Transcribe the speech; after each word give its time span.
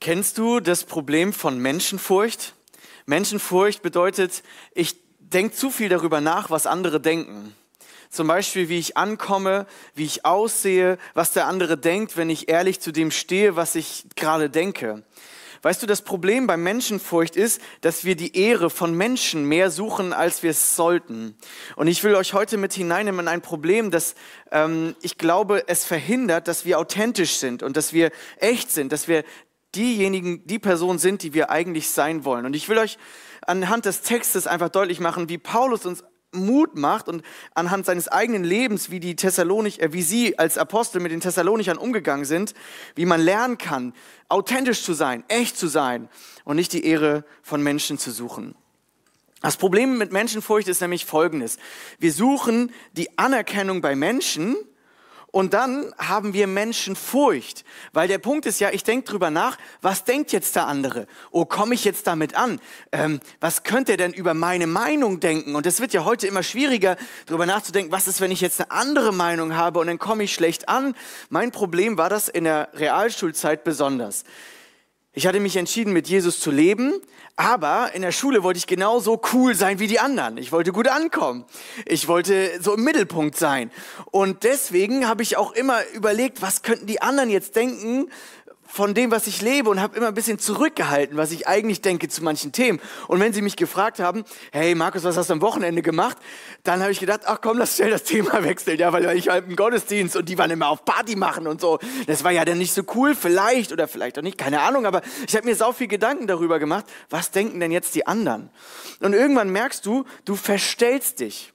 Kennst 0.00 0.38
du 0.38 0.60
das 0.60 0.84
Problem 0.84 1.34
von 1.34 1.58
Menschenfurcht? 1.58 2.54
Menschenfurcht 3.04 3.82
bedeutet, 3.82 4.42
ich 4.72 4.96
denke 5.18 5.54
zu 5.54 5.68
viel 5.68 5.90
darüber 5.90 6.22
nach, 6.22 6.48
was 6.48 6.66
andere 6.66 7.02
denken. 7.02 7.54
Zum 8.08 8.26
Beispiel, 8.26 8.70
wie 8.70 8.78
ich 8.78 8.96
ankomme, 8.96 9.66
wie 9.94 10.06
ich 10.06 10.24
aussehe, 10.24 10.96
was 11.12 11.32
der 11.32 11.48
andere 11.48 11.76
denkt, 11.76 12.16
wenn 12.16 12.30
ich 12.30 12.48
ehrlich 12.48 12.80
zu 12.80 12.92
dem 12.92 13.10
stehe, 13.10 13.56
was 13.56 13.74
ich 13.74 14.06
gerade 14.16 14.48
denke. 14.48 15.04
Weißt 15.62 15.82
du, 15.82 15.86
das 15.86 16.00
Problem 16.00 16.46
bei 16.46 16.56
Menschenfurcht 16.56 17.36
ist, 17.36 17.60
dass 17.82 18.06
wir 18.06 18.16
die 18.16 18.34
Ehre 18.34 18.70
von 18.70 18.94
Menschen 18.94 19.44
mehr 19.44 19.70
suchen, 19.70 20.14
als 20.14 20.42
wir 20.42 20.52
es 20.52 20.74
sollten. 20.74 21.36
Und 21.76 21.88
ich 21.88 22.02
will 22.02 22.14
euch 22.14 22.32
heute 22.32 22.56
mit 22.56 22.72
hineinnehmen 22.72 23.26
in 23.26 23.28
ein 23.28 23.42
Problem, 23.42 23.90
das 23.90 24.14
ähm, 24.50 24.96
ich 25.02 25.18
glaube, 25.18 25.64
es 25.68 25.84
verhindert, 25.84 26.48
dass 26.48 26.64
wir 26.64 26.78
authentisch 26.78 27.36
sind 27.36 27.62
und 27.62 27.76
dass 27.76 27.92
wir 27.92 28.10
echt 28.38 28.70
sind, 28.70 28.92
dass 28.92 29.06
wir 29.06 29.24
diejenigen, 29.74 30.46
die 30.46 30.58
Person 30.58 30.98
sind, 30.98 31.22
die 31.22 31.34
wir 31.34 31.50
eigentlich 31.50 31.90
sein 31.90 32.24
wollen. 32.24 32.46
Und 32.46 32.54
ich 32.54 32.68
will 32.68 32.78
euch 32.78 32.98
anhand 33.46 33.84
des 33.84 34.02
Textes 34.02 34.46
einfach 34.46 34.68
deutlich 34.68 35.00
machen, 35.00 35.28
wie 35.28 35.38
Paulus 35.38 35.86
uns 35.86 36.04
Mut 36.32 36.76
macht 36.76 37.08
und 37.08 37.22
anhand 37.54 37.86
seines 37.86 38.08
eigenen 38.08 38.44
Lebens, 38.44 38.90
wie 38.90 39.00
die 39.00 39.16
Thessalonich, 39.16 39.80
äh, 39.80 39.92
wie 39.92 40.02
sie 40.02 40.38
als 40.38 40.58
Apostel 40.58 41.00
mit 41.00 41.12
den 41.12 41.20
Thessalonichern 41.20 41.76
umgegangen 41.76 42.24
sind, 42.24 42.54
wie 42.94 43.06
man 43.06 43.20
lernen 43.20 43.58
kann, 43.58 43.92
authentisch 44.28 44.82
zu 44.82 44.92
sein, 44.92 45.24
echt 45.28 45.56
zu 45.56 45.66
sein 45.66 46.08
und 46.44 46.56
nicht 46.56 46.72
die 46.72 46.84
Ehre 46.84 47.24
von 47.42 47.62
Menschen 47.62 47.98
zu 47.98 48.10
suchen. 48.10 48.54
Das 49.42 49.56
Problem 49.56 49.96
mit 49.96 50.12
Menschenfurcht 50.12 50.68
ist 50.68 50.82
nämlich 50.82 51.06
folgendes. 51.06 51.56
Wir 51.98 52.12
suchen 52.12 52.72
die 52.92 53.18
Anerkennung 53.18 53.80
bei 53.80 53.96
Menschen, 53.96 54.54
und 55.32 55.54
dann 55.54 55.92
haben 55.96 56.32
wir 56.32 56.46
Menschenfurcht, 56.46 57.64
weil 57.92 58.08
der 58.08 58.18
Punkt 58.18 58.46
ist 58.46 58.60
ja, 58.60 58.70
ich 58.70 58.82
denke 58.82 59.08
drüber 59.08 59.30
nach, 59.30 59.58
was 59.80 60.04
denkt 60.04 60.32
jetzt 60.32 60.56
der 60.56 60.66
andere? 60.66 61.06
Oh, 61.30 61.44
komme 61.44 61.74
ich 61.74 61.84
jetzt 61.84 62.06
damit 62.06 62.34
an? 62.34 62.60
Ähm, 62.90 63.20
was 63.40 63.62
könnte 63.62 63.92
er 63.92 63.98
denn 63.98 64.12
über 64.12 64.34
meine 64.34 64.66
Meinung 64.66 65.20
denken? 65.20 65.54
Und 65.54 65.66
es 65.66 65.80
wird 65.80 65.92
ja 65.92 66.04
heute 66.04 66.26
immer 66.26 66.42
schwieriger, 66.42 66.96
drüber 67.26 67.46
nachzudenken, 67.46 67.92
was 67.92 68.08
ist, 68.08 68.20
wenn 68.20 68.32
ich 68.32 68.40
jetzt 68.40 68.60
eine 68.60 68.70
andere 68.72 69.12
Meinung 69.12 69.54
habe 69.56 69.78
und 69.78 69.86
dann 69.86 69.98
komme 69.98 70.24
ich 70.24 70.34
schlecht 70.34 70.68
an? 70.68 70.94
Mein 71.28 71.52
Problem 71.52 71.96
war 71.96 72.08
das 72.08 72.28
in 72.28 72.44
der 72.44 72.68
Realschulzeit 72.74 73.62
besonders. 73.62 74.24
Ich 75.12 75.26
hatte 75.26 75.40
mich 75.40 75.56
entschieden, 75.56 75.92
mit 75.92 76.06
Jesus 76.06 76.38
zu 76.38 76.52
leben, 76.52 76.92
aber 77.34 77.90
in 77.94 78.02
der 78.02 78.12
Schule 78.12 78.44
wollte 78.44 78.58
ich 78.58 78.68
genauso 78.68 79.20
cool 79.32 79.56
sein 79.56 79.80
wie 79.80 79.88
die 79.88 79.98
anderen. 79.98 80.36
Ich 80.36 80.52
wollte 80.52 80.70
gut 80.70 80.86
ankommen. 80.86 81.44
Ich 81.84 82.06
wollte 82.06 82.48
so 82.60 82.74
im 82.74 82.84
Mittelpunkt 82.84 83.36
sein. 83.36 83.72
Und 84.12 84.44
deswegen 84.44 85.08
habe 85.08 85.24
ich 85.24 85.36
auch 85.36 85.50
immer 85.50 85.80
überlegt, 85.94 86.42
was 86.42 86.62
könnten 86.62 86.86
die 86.86 87.02
anderen 87.02 87.28
jetzt 87.28 87.56
denken, 87.56 88.08
von 88.70 88.94
dem, 88.94 89.10
was 89.10 89.26
ich 89.26 89.42
lebe 89.42 89.68
und 89.68 89.80
habe 89.80 89.96
immer 89.96 90.08
ein 90.08 90.14
bisschen 90.14 90.38
zurückgehalten, 90.38 91.16
was 91.16 91.32
ich 91.32 91.48
eigentlich 91.48 91.82
denke 91.82 92.08
zu 92.08 92.22
manchen 92.22 92.52
Themen. 92.52 92.80
Und 93.08 93.18
wenn 93.18 93.32
sie 93.32 93.42
mich 93.42 93.56
gefragt 93.56 93.98
haben, 93.98 94.24
hey 94.52 94.74
Markus, 94.74 95.02
was 95.02 95.16
hast 95.16 95.28
du 95.28 95.34
am 95.34 95.40
Wochenende 95.40 95.82
gemacht? 95.82 96.16
Dann 96.62 96.80
habe 96.80 96.92
ich 96.92 97.00
gedacht, 97.00 97.22
ach 97.24 97.40
komm, 97.40 97.58
lass 97.58 97.76
schnell 97.76 97.90
das 97.90 98.04
Thema 98.04 98.44
wechseln, 98.44 98.78
ja, 98.78 98.92
weil 98.92 99.16
ich 99.16 99.28
halt 99.28 99.48
im 99.48 99.56
Gottesdienst 99.56 100.14
und 100.14 100.28
die 100.28 100.38
waren 100.38 100.50
immer 100.50 100.68
auf 100.68 100.84
Party 100.84 101.16
machen 101.16 101.48
und 101.48 101.60
so. 101.60 101.80
Das 102.06 102.22
war 102.22 102.30
ja 102.30 102.44
dann 102.44 102.58
nicht 102.58 102.72
so 102.72 102.82
cool, 102.94 103.14
vielleicht 103.14 103.72
oder 103.72 103.88
vielleicht 103.88 104.18
auch 104.18 104.22
nicht, 104.22 104.38
keine 104.38 104.60
Ahnung, 104.60 104.86
aber 104.86 105.02
ich 105.26 105.34
habe 105.34 105.46
mir 105.46 105.56
sau 105.56 105.72
viel 105.72 105.88
Gedanken 105.88 106.28
darüber 106.28 106.58
gemacht, 106.60 106.84
was 107.08 107.32
denken 107.32 107.58
denn 107.58 107.72
jetzt 107.72 107.94
die 107.96 108.06
anderen? 108.06 108.50
Und 109.00 109.14
irgendwann 109.14 109.50
merkst 109.50 109.84
du, 109.84 110.04
du 110.24 110.36
verstellst 110.36 111.20
dich. 111.20 111.52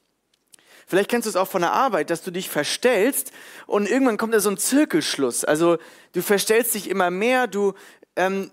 Vielleicht 0.87 1.09
kennst 1.09 1.25
du 1.25 1.29
es 1.29 1.35
auch 1.35 1.47
von 1.47 1.61
der 1.61 1.73
Arbeit, 1.73 2.09
dass 2.09 2.21
du 2.21 2.31
dich 2.31 2.49
verstellst 2.49 3.31
und 3.65 3.89
irgendwann 3.89 4.17
kommt 4.17 4.33
da 4.33 4.39
so 4.39 4.49
ein 4.49 4.57
Zirkelschluss. 4.57 5.43
Also 5.43 5.77
du 6.13 6.21
verstellst 6.21 6.75
dich 6.75 6.89
immer 6.89 7.09
mehr, 7.09 7.47
du 7.47 7.73
ähm, 8.15 8.51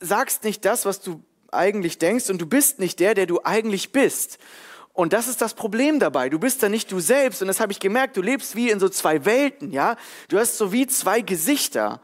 sagst 0.00 0.44
nicht 0.44 0.64
das, 0.64 0.86
was 0.86 1.00
du 1.00 1.22
eigentlich 1.52 1.98
denkst 1.98 2.30
und 2.30 2.38
du 2.38 2.46
bist 2.46 2.78
nicht 2.78 3.00
der, 3.00 3.14
der 3.14 3.26
du 3.26 3.40
eigentlich 3.44 3.92
bist. 3.92 4.38
Und 4.98 5.12
das 5.12 5.28
ist 5.28 5.40
das 5.40 5.54
Problem 5.54 6.00
dabei. 6.00 6.28
Du 6.28 6.40
bist 6.40 6.60
da 6.60 6.68
nicht 6.68 6.90
du 6.90 6.98
selbst. 6.98 7.40
Und 7.40 7.46
das 7.46 7.60
habe 7.60 7.70
ich 7.70 7.78
gemerkt. 7.78 8.16
Du 8.16 8.20
lebst 8.20 8.56
wie 8.56 8.68
in 8.68 8.80
so 8.80 8.88
zwei 8.88 9.24
Welten, 9.24 9.70
ja. 9.70 9.94
Du 10.26 10.40
hast 10.40 10.58
so 10.58 10.72
wie 10.72 10.88
zwei 10.88 11.20
Gesichter. 11.20 12.00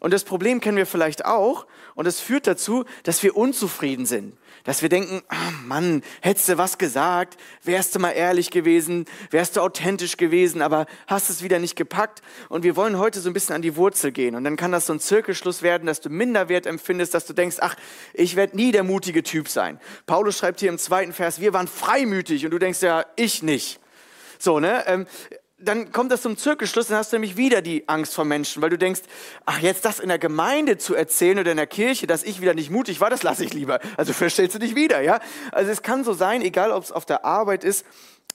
Und 0.00 0.14
das 0.14 0.24
Problem 0.24 0.62
kennen 0.62 0.78
wir 0.78 0.86
vielleicht 0.86 1.26
auch. 1.26 1.66
Und 1.94 2.06
es 2.06 2.20
führt 2.20 2.46
dazu, 2.46 2.86
dass 3.02 3.22
wir 3.22 3.36
unzufrieden 3.36 4.06
sind 4.06 4.32
dass 4.68 4.82
wir 4.82 4.90
denken, 4.90 5.22
oh 5.30 5.66
Mann, 5.66 6.02
hättest 6.20 6.50
du 6.50 6.58
was 6.58 6.76
gesagt, 6.76 7.38
wärst 7.64 7.94
du 7.94 8.00
mal 8.00 8.10
ehrlich 8.10 8.50
gewesen, 8.50 9.06
wärst 9.30 9.56
du 9.56 9.62
authentisch 9.62 10.18
gewesen, 10.18 10.60
aber 10.60 10.84
hast 11.06 11.30
es 11.30 11.42
wieder 11.42 11.58
nicht 11.58 11.74
gepackt. 11.74 12.20
Und 12.50 12.64
wir 12.64 12.76
wollen 12.76 12.98
heute 12.98 13.20
so 13.20 13.30
ein 13.30 13.32
bisschen 13.32 13.54
an 13.54 13.62
die 13.62 13.76
Wurzel 13.76 14.12
gehen. 14.12 14.34
Und 14.34 14.44
dann 14.44 14.56
kann 14.56 14.70
das 14.70 14.84
so 14.84 14.92
ein 14.92 15.00
Zirkelschluss 15.00 15.62
werden, 15.62 15.86
dass 15.86 16.02
du 16.02 16.10
Minderwert 16.10 16.66
empfindest, 16.66 17.14
dass 17.14 17.24
du 17.24 17.32
denkst, 17.32 17.56
ach, 17.60 17.76
ich 18.12 18.36
werde 18.36 18.56
nie 18.56 18.70
der 18.70 18.84
mutige 18.84 19.22
Typ 19.22 19.48
sein. 19.48 19.80
Paulus 20.04 20.36
schreibt 20.36 20.60
hier 20.60 20.68
im 20.68 20.76
zweiten 20.76 21.14
Vers, 21.14 21.40
wir 21.40 21.54
waren 21.54 21.66
freimütig 21.66 22.37
und 22.44 22.50
du 22.50 22.58
denkst 22.58 22.82
ja, 22.82 23.04
ich 23.16 23.42
nicht. 23.42 23.80
So, 24.38 24.60
ne? 24.60 24.84
Ähm, 24.86 25.06
dann 25.60 25.90
kommt 25.90 26.12
das 26.12 26.22
zum 26.22 26.36
Zirkelschluss, 26.36 26.86
dann 26.86 26.98
hast 26.98 27.12
du 27.12 27.16
nämlich 27.16 27.36
wieder 27.36 27.62
die 27.62 27.88
Angst 27.88 28.14
vor 28.14 28.24
Menschen, 28.24 28.62
weil 28.62 28.70
du 28.70 28.78
denkst, 28.78 29.00
ach, 29.44 29.58
jetzt 29.58 29.84
das 29.84 29.98
in 29.98 30.08
der 30.08 30.18
Gemeinde 30.18 30.78
zu 30.78 30.94
erzählen 30.94 31.40
oder 31.40 31.50
in 31.50 31.56
der 31.56 31.66
Kirche, 31.66 32.06
dass 32.06 32.22
ich 32.22 32.40
wieder 32.40 32.54
nicht 32.54 32.70
mutig 32.70 33.00
war, 33.00 33.10
das 33.10 33.24
lasse 33.24 33.44
ich 33.44 33.52
lieber. 33.52 33.80
Also 33.96 34.12
verstellst 34.12 34.54
du 34.54 34.60
dich 34.60 34.76
wieder, 34.76 35.00
ja? 35.00 35.18
Also 35.50 35.72
es 35.72 35.82
kann 35.82 36.04
so 36.04 36.12
sein, 36.12 36.42
egal 36.42 36.70
ob 36.70 36.84
es 36.84 36.92
auf 36.92 37.06
der 37.06 37.24
Arbeit 37.24 37.64
ist, 37.64 37.84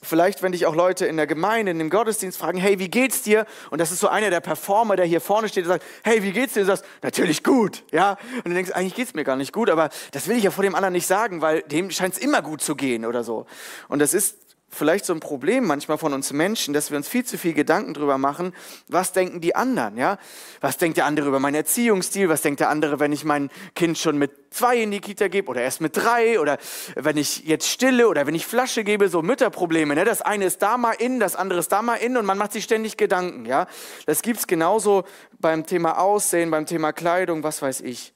vielleicht 0.04 0.44
wenn 0.44 0.52
dich 0.52 0.66
auch 0.66 0.76
Leute 0.76 1.06
in 1.06 1.18
der 1.18 1.28
Gemeinde, 1.28 1.72
in 1.72 1.80
dem 1.80 1.90
Gottesdienst 1.90 2.38
fragen, 2.38 2.58
hey, 2.58 2.80
wie 2.80 2.90
geht's 2.90 3.22
dir? 3.22 3.46
Und 3.72 3.80
das 3.80 3.92
ist 3.92 4.00
so 4.00 4.08
einer 4.08 4.30
der 4.30 4.40
Performer, 4.40 4.96
der 4.96 5.06
hier 5.06 5.22
vorne 5.22 5.50
steht 5.50 5.64
und 5.64 5.70
sagt, 5.70 5.84
hey, 6.04 6.22
wie 6.24 6.32
geht's 6.32 6.54
dir? 6.54 6.62
Und 6.62 6.68
du 6.68 6.76
sagst, 6.76 6.86
natürlich 7.02 7.44
gut, 7.44 7.84
ja? 7.92 8.18
Und 8.38 8.48
du 8.48 8.54
denkst, 8.54 8.72
eigentlich 8.72 8.96
geht's 8.96 9.14
mir 9.14 9.24
gar 9.24 9.36
nicht 9.36 9.54
gut, 9.54 9.70
aber 9.70 9.90
das 10.12 10.28
will 10.28 10.38
ich 10.38 10.44
ja 10.44 10.52
vor 10.52 10.64
dem 10.64 10.76
anderen 10.76 10.94
nicht 10.94 11.08
sagen, 11.08 11.42
weil 11.42 11.62
dem 11.64 11.92
scheint 11.92 12.14
es 12.14 12.20
immer 12.20 12.42
gut 12.42 12.62
zu 12.62 12.76
gehen 12.76 13.06
oder 13.06 13.24
so. 13.24 13.46
Und 13.88 14.00
das 14.00 14.14
ist 14.14 14.43
vielleicht 14.74 15.06
so 15.06 15.14
ein 15.14 15.20
Problem 15.20 15.66
manchmal 15.66 15.98
von 15.98 16.14
uns 16.14 16.34
Menschen, 16.34 16.74
dass 16.74 16.92
wir 16.92 16.98
uns 16.98 17.08
viel 17.08 17.24
zu 17.24 17.38
viel 17.38 17.54
Gedanken 17.54 17.94
drüber 17.94 18.18
machen, 18.18 18.54
was 18.88 19.14
denken 19.14 19.42
die 19.42 19.56
anderen, 19.56 19.98
ja? 19.98 20.18
Was 20.62 20.78
denkt 20.78 20.98
der 20.98 21.06
andere 21.06 21.28
über 21.28 21.40
meinen 21.40 21.56
Erziehungsstil? 21.56 22.30
Was 22.30 22.42
denkt 22.42 22.60
der 22.60 22.70
andere, 22.70 23.00
wenn 23.00 23.12
ich 23.12 23.24
mein 23.24 23.50
Kind 23.76 23.98
schon 23.98 24.18
mit 24.18 24.32
zwei 24.52 24.78
in 24.78 24.92
die 24.92 25.00
Kita 25.00 25.28
gebe 25.28 25.50
oder 25.50 25.62
erst 25.62 25.82
mit 25.82 25.96
drei 25.96 26.40
oder 26.40 26.58
wenn 26.96 27.18
ich 27.18 27.46
jetzt 27.46 27.68
stille 27.68 28.08
oder 28.08 28.28
wenn 28.28 28.36
ich 28.36 28.46
Flasche 28.46 28.84
gebe, 28.84 29.10
so 29.10 29.22
Mütterprobleme, 29.22 29.96
ne? 29.96 30.06
Das 30.06 30.22
eine 30.22 30.46
ist 30.46 30.62
da 30.62 30.78
mal 30.78 30.94
in, 30.94 31.20
das 31.20 31.36
andere 31.36 31.60
ist 31.60 31.72
da 31.72 31.82
mal 31.82 31.96
in 31.96 32.18
und 32.18 32.26
man 32.26 32.38
macht 32.38 32.54
sich 32.54 32.64
ständig 32.64 32.98
Gedanken, 32.98 33.46
ja? 33.46 33.68
Das 34.06 34.22
gibt's 34.22 34.48
genauso 34.48 35.04
beim 35.40 35.66
Thema 35.66 36.00
Aussehen, 36.00 36.52
beim 36.52 36.66
Thema 36.66 36.94
Kleidung, 36.94 37.44
was 37.44 37.62
weiß 37.62 37.82
ich. 37.82 38.14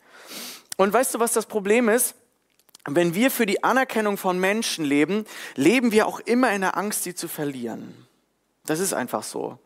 Und 0.77 0.93
weißt 0.93 1.15
du, 1.15 1.19
was 1.19 1.33
das 1.33 1.45
Problem 1.45 1.89
ist? 1.89 2.15
Wenn 2.95 3.13
wir 3.13 3.31
für 3.31 3.45
die 3.45 3.63
Anerkennung 3.63 4.17
von 4.17 4.39
Menschen 4.39 4.85
leben, 4.85 5.25
leben 5.55 5.91
wir 5.91 6.07
auch 6.07 6.19
immer 6.21 6.53
in 6.53 6.61
der 6.61 6.77
Angst, 6.77 7.03
sie 7.03 7.15
zu 7.15 7.27
verlieren. 7.27 8.07
Das 8.65 8.79
ist 8.79 8.93
einfach 8.93 9.23
so. 9.23 9.59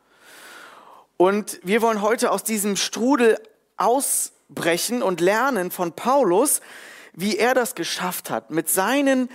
Und 1.18 1.60
wir 1.64 1.82
wollen 1.84 2.02
heute 2.02 2.32
aus 2.32 2.44
diesem 2.44 2.76
Strudel 2.76 3.40
ausbrechen 3.78 5.04
und 5.04 5.22
lernen 5.22 5.70
von 5.70 5.94
Paulus, 5.94 6.62
wie 7.14 7.38
er 7.38 7.54
das 7.54 7.76
geschafft 7.76 8.30
hat, 8.30 8.50
mit 8.50 8.70
seinen 8.70 9.30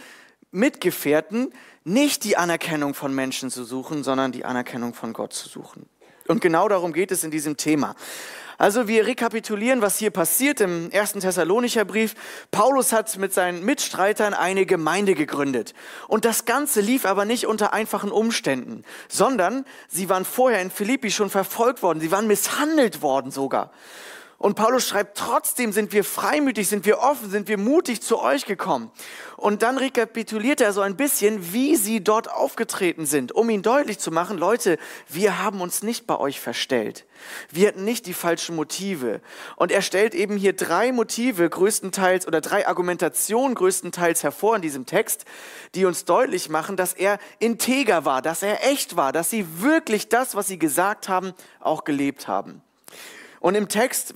Mitgefährten 0.51 1.53
nicht 1.85 2.25
die 2.25 2.37
Anerkennung 2.37 2.95
von 2.95 3.15
Menschen 3.15 3.51
zu 3.51 3.65
suchen, 3.65 4.03
sondern 4.03 4.33
die 4.33 4.45
Anerkennung 4.45 4.95
von 4.95 5.13
Gott 5.13 5.33
zu 5.33 5.49
suchen. 5.49 5.89
Und 6.27 6.41
genau 6.41 6.69
darum 6.69 6.93
geht 6.93 7.13
es 7.13 7.23
in 7.23 7.31
diesem 7.31 7.57
Thema. 7.57 7.95
Also 8.59 8.89
wir 8.89 9.07
rekapitulieren, 9.07 9.83
was 9.83 9.99
hier 9.99 10.11
passiert 10.11 10.61
im 10.61 10.91
ersten 10.91 11.21
Thessalonicher 11.21 11.85
Brief. 11.85 12.15
Paulus 12.51 12.93
hat 12.93 13.17
mit 13.19 13.35
seinen 13.35 13.65
Mitstreitern 13.65 14.35
eine 14.35 14.65
Gemeinde 14.65 15.15
gegründet. 15.15 15.75
Und 16.09 16.25
das 16.25 16.45
Ganze 16.45 16.81
lief 16.81 17.05
aber 17.05 17.25
nicht 17.25 17.47
unter 17.47 17.73
einfachen 17.73 18.11
Umständen, 18.11 18.85
sondern 19.09 19.65
sie 19.89 20.09
waren 20.09 20.25
vorher 20.25 20.63
in 20.63 20.71
Philippi 20.71 21.11
schon 21.11 21.31
verfolgt 21.31 21.83
worden. 21.83 22.01
Sie 22.01 22.11
waren 22.11 22.27
misshandelt 22.27 23.03
worden 23.03 23.31
sogar. 23.31 23.73
Und 24.39 24.55
Paulus 24.55 24.87
schreibt, 24.87 25.17
trotzdem 25.17 25.73
sind 25.73 25.95
wir 25.95 26.05
freimütig, 26.05 26.69
sind 26.69 26.85
wir 26.85 26.99
offen, 26.99 27.31
sind 27.31 27.49
wir 27.49 27.57
mutig 27.57 28.03
zu 28.03 28.21
euch 28.21 28.45
gekommen. 28.45 28.91
Und 29.39 29.63
dann 29.63 29.79
rekapituliert 29.79 30.61
er 30.61 30.75
so 30.75 30.83
ein 30.83 30.97
bisschen, 30.97 31.55
wie 31.55 31.77
sie 31.77 32.05
dort 32.05 32.31
aufgetreten 32.31 33.07
sind, 33.07 33.33
um 33.33 33.49
ihn 33.49 33.63
deutlich 33.63 33.99
zu 33.99 34.11
machen, 34.11 34.37
Leute, 34.37 34.77
wir 35.09 35.43
haben 35.43 35.63
uns 35.63 35.83
nicht 35.83 36.07
bei 36.07 36.19
euch 36.19 36.39
verstellt. 36.39 37.07
Wir 37.51 37.69
hatten 37.69 37.85
nicht 37.85 38.05
die 38.05 38.13
falschen 38.13 38.57
Motive. 38.57 39.23
Und 39.57 39.73
er 39.73 39.81
stellt 39.81 40.15
eben 40.15 40.37
hier 40.37 40.53
drei 40.53 40.93
Motive 40.93 41.49
größtenteils 41.49 42.27
oder 42.27 42.43
drei 42.43 42.69
Argumentationen 42.69 43.55
größtenteils 43.55 44.23
hervor 44.23 44.57
in 44.57 44.63
diesem 44.63 44.85
Text, 44.85 45.25
die 45.75 45.87
uns 45.87 46.05
deutlich 46.05 46.51
machen, 46.51 46.77
dass 46.77 46.93
er 46.93 47.19
integer 47.39 48.05
war, 48.05 48.21
dass 48.21 48.43
er 48.43 48.69
echt 48.69 48.97
war, 48.97 49.13
dass 49.13 49.31
sie 49.31 49.47
wirklich 49.63 50.11
das, 50.11 50.35
was 50.35 50.47
sie 50.47 50.59
gesagt 50.59 51.09
haben, 51.09 51.33
auch 51.59 51.85
gelebt 51.85 52.29
haben. 52.29 52.63
Und 53.41 53.55
im 53.55 53.69
Text 53.69 54.15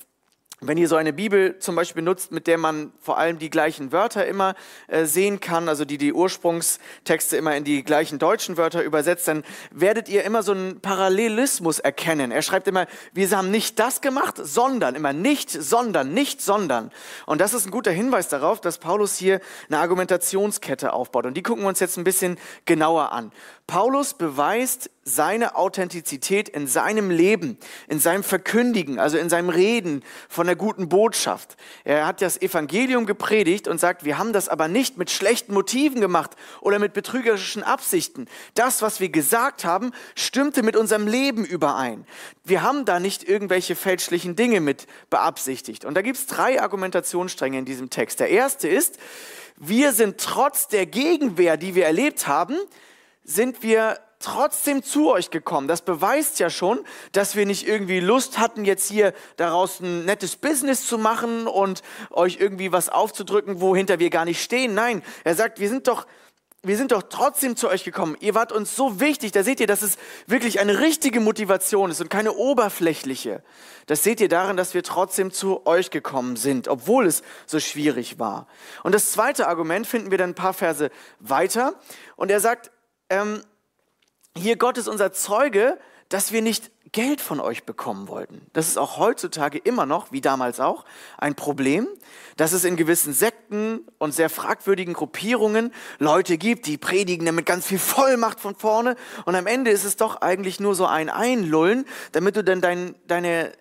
wenn 0.63 0.77
ihr 0.77 0.89
so 0.89 0.97
eine 0.97 1.15
Bibel 1.15 1.59
zum 1.59 1.75
Beispiel 1.75 2.03
nutzt, 2.03 2.33
mit 2.33 2.47
der 2.47 2.59
man 2.59 2.93
vor 3.01 3.17
allem 3.17 3.39
die 3.39 3.49
gleichen 3.49 3.93
Wörter 3.93 4.27
immer 4.27 4.55
äh, 4.89 5.07
sehen 5.07 5.41
kann, 5.41 5.71
also 5.71 5.87
die 5.87 5.97
die 5.97 6.13
Ursprungstexte 6.13 7.39
immer 7.39 7.57
in 7.57 7.65
die 7.65 7.83
gleichen 7.83 8.19
deutschen 8.19 8.59
Wörter 8.59 8.83
übersetzt, 8.83 9.27
dann 9.27 9.43
werdet 9.71 10.11
ihr 10.11 10.23
immer 10.25 10.43
so 10.43 10.53
einen 10.53 10.81
Parallelismus 10.81 11.79
erkennen. 11.79 12.31
Er 12.31 12.43
schreibt 12.43 12.69
immer, 12.69 12.87
wir 13.15 13.31
haben 13.31 13.51
nicht 13.51 13.79
das 13.79 14.03
gemacht, 14.03 14.35
sondern, 14.37 14.97
immer 14.97 15.15
nicht, 15.15 15.51
sondern, 15.51 16.13
nicht, 16.13 16.43
sondern. 16.43 16.91
Und 17.25 17.41
das 17.41 17.55
ist 17.55 17.67
ein 17.67 17.71
guter 17.71 17.93
Hinweis 17.93 18.29
darauf, 18.29 18.61
dass 18.61 18.77
Paulus 18.77 19.17
hier 19.17 19.41
eine 19.69 19.79
Argumentationskette 19.79 20.93
aufbaut. 20.93 21.25
Und 21.25 21.35
die 21.35 21.43
gucken 21.43 21.65
wir 21.65 21.69
uns 21.69 21.81
jetzt 21.81 21.97
ein 21.97 22.05
bisschen 22.05 22.39
genauer 22.67 23.13
an. 23.13 23.33
Paulus 23.67 24.13
beweist 24.13 24.91
seine 25.15 25.57
Authentizität 25.57 26.49
in 26.49 26.67
seinem 26.67 27.11
Leben, 27.11 27.59
in 27.89 27.99
seinem 27.99 28.23
Verkündigen, 28.23 28.99
also 28.99 29.19
in 29.19 29.29
seinem 29.29 29.49
Reden 29.49 30.03
von 30.29 30.47
der 30.47 30.57
guten 30.57 30.89
Botschaft. 30.89 31.57
Er 31.85 32.07
hat 32.07 32.23
das 32.23 32.41
Evangelium 32.41 33.07
gepredigt 33.07 33.69
und 33.69 33.79
sagt, 33.79 34.05
wir 34.05 34.19
haben 34.19 34.33
das 34.33 34.49
aber 34.49 34.69
nicht 34.69 34.97
mit 34.97 35.11
schlechten 35.11 35.53
Motiven 35.53 36.01
gemacht 36.01 36.37
oder 36.61 36.79
mit 36.79 36.93
betrügerischen 36.93 37.63
Absichten. 37.63 38.27
Das, 38.55 38.83
was 38.83 39.01
wir 39.01 39.09
gesagt 39.09 39.65
haben, 39.65 39.93
stimmte 40.15 40.63
mit 40.63 40.77
unserem 40.77 41.07
Leben 41.07 41.45
überein. 41.45 42.07
Wir 42.45 42.63
haben 42.63 42.85
da 42.85 43.01
nicht 43.01 43.29
irgendwelche 43.29 43.77
fälschlichen 43.77 44.37
Dinge 44.37 44.61
mit 44.61 44.87
beabsichtigt. 45.11 45.85
Und 45.85 45.95
da 45.95 46.03
gibt 46.03 46.19
es 46.19 46.27
drei 46.27 46.63
Argumentationsstränge 46.63 47.59
in 47.59 47.65
diesem 47.65 47.91
Text. 47.91 48.21
Der 48.21 48.31
erste 48.31 48.69
ist, 48.69 48.99
wir 49.57 49.93
sind 49.93 50.19
trotz 50.19 50.69
der 50.69 50.87
Gegenwehr, 50.87 51.57
die 51.57 51.75
wir 51.75 51.85
erlebt 51.85 52.27
haben, 52.27 52.57
sind 53.25 53.63
wir 53.63 53.99
trotzdem 54.21 54.83
zu 54.83 55.11
euch 55.11 55.31
gekommen. 55.31 55.67
Das 55.67 55.83
beweist 55.83 56.39
ja 56.39 56.51
schon, 56.51 56.85
dass 57.13 57.35
wir 57.35 57.47
nicht 57.47 57.67
irgendwie 57.67 58.01
Lust 58.01 58.39
hatten, 58.39 58.65
jetzt 58.65 58.89
hier 58.89 59.13
daraus 59.37 59.81
ein 59.81 60.05
nettes 60.05 60.37
Business 60.37 60.87
zu 60.87 60.99
machen 60.99 61.47
und 61.47 61.83
euch 62.11 62.37
irgendwie 62.39 62.71
was 62.71 62.89
aufzudrücken, 62.89 63.61
wohinter 63.61 63.99
wir 63.99 64.11
gar 64.11 64.27
nicht 64.27 64.43
stehen. 64.43 64.75
Nein, 64.75 65.03
er 65.25 65.35
sagt, 65.35 65.59
wir 65.59 65.69
sind 65.69 65.89
doch, 65.89 66.07
wir 66.63 66.77
sind 66.77 66.93
doch 66.93 67.03
trotzdem 67.09 67.57
zu 67.57 67.69
euch 67.69 67.85
gekommen. 67.85 68.15
Ihr 68.21 68.35
wart 68.35 68.53
uns 68.53 68.77
so 68.77 69.01
wichtig. 69.01 69.33
Da 69.33 69.43
seht 69.43 69.61
ihr, 69.61 69.67
dass 69.67 69.81
es 69.81 69.97
wirklich 70.27 70.61
eine 70.61 70.81
richtige 70.81 71.19
Motivation 71.21 71.91
ist 71.91 72.03
und 72.03 72.11
keine 72.11 72.35
oberflächliche. 72.35 73.43
Das 73.87 74.05
seht 74.05 74.21
ihr 74.21 74.29
darin, 74.29 74.59
dass 74.59 74.75
wir 74.75 74.83
trotzdem 74.83 75.33
zu 75.33 75.67
euch 75.67 75.91
gekommen 75.91 76.37
sind, 76.37 76.69
obwohl 76.69 77.07
es 77.07 77.23
so 77.47 77.59
schwierig 77.59 78.19
war. 78.19 78.47
Und 78.83 78.95
das 78.95 79.13
zweite 79.13 79.49
Argument 79.49 79.87
finden 79.87 80.11
wir 80.11 80.19
dann 80.19 80.31
ein 80.31 80.35
paar 80.35 80.53
Verse 80.53 80.91
weiter. 81.19 81.81
Und 82.17 82.31
er 82.31 82.41
sagt, 82.41 82.71
ähm, 83.09 83.43
hier 84.41 84.57
Gott 84.57 84.79
ist 84.79 84.89
unser 84.89 85.13
Zeuge, 85.13 85.79
dass 86.09 86.33
wir 86.33 86.43
nicht 86.43 86.71
Geld 86.93 87.21
von 87.21 87.39
euch 87.39 87.65
bekommen 87.65 88.09
wollten. 88.09 88.43
Das 88.53 88.67
ist 88.67 88.77
auch 88.77 88.99
heutzutage 88.99 89.59
immer 89.59 89.87
noch, 89.87 90.11
wie 90.11 90.21
damals 90.21 90.59
auch, 90.59 90.85
ein 91.19 91.37
Problem, 91.37 91.87
dass 92.37 92.53
es 92.53 92.65
in 92.65 92.77
gewissen 92.77 93.13
Sekten 93.13 93.87
und 93.99 94.13
sehr 94.13 94.29
fragwürdigen 94.29 94.95
Gruppierungen 94.95 95.73
Leute 96.01 96.37
gibt, 96.37 96.67
die 96.67 96.79
predigen 96.79 97.33
mit 97.33 97.47
ganz 97.47 97.67
viel 97.67 97.79
Vollmacht 97.79 98.41
von 98.41 98.57
vorne 98.57 98.97
und 99.25 99.37
am 99.37 99.47
Ende 99.47 99.71
ist 99.71 99.85
es 99.85 99.95
doch 99.97 100.21
eigentlich 100.21 100.59
nur 100.59 100.75
so 100.75 100.85
ein 100.85 101.11
Einlullen, 101.11 101.87
damit 102.11 102.35
du 102.35 102.43
dann 102.43 102.61
dein, 102.61 102.97
deine 103.07 103.53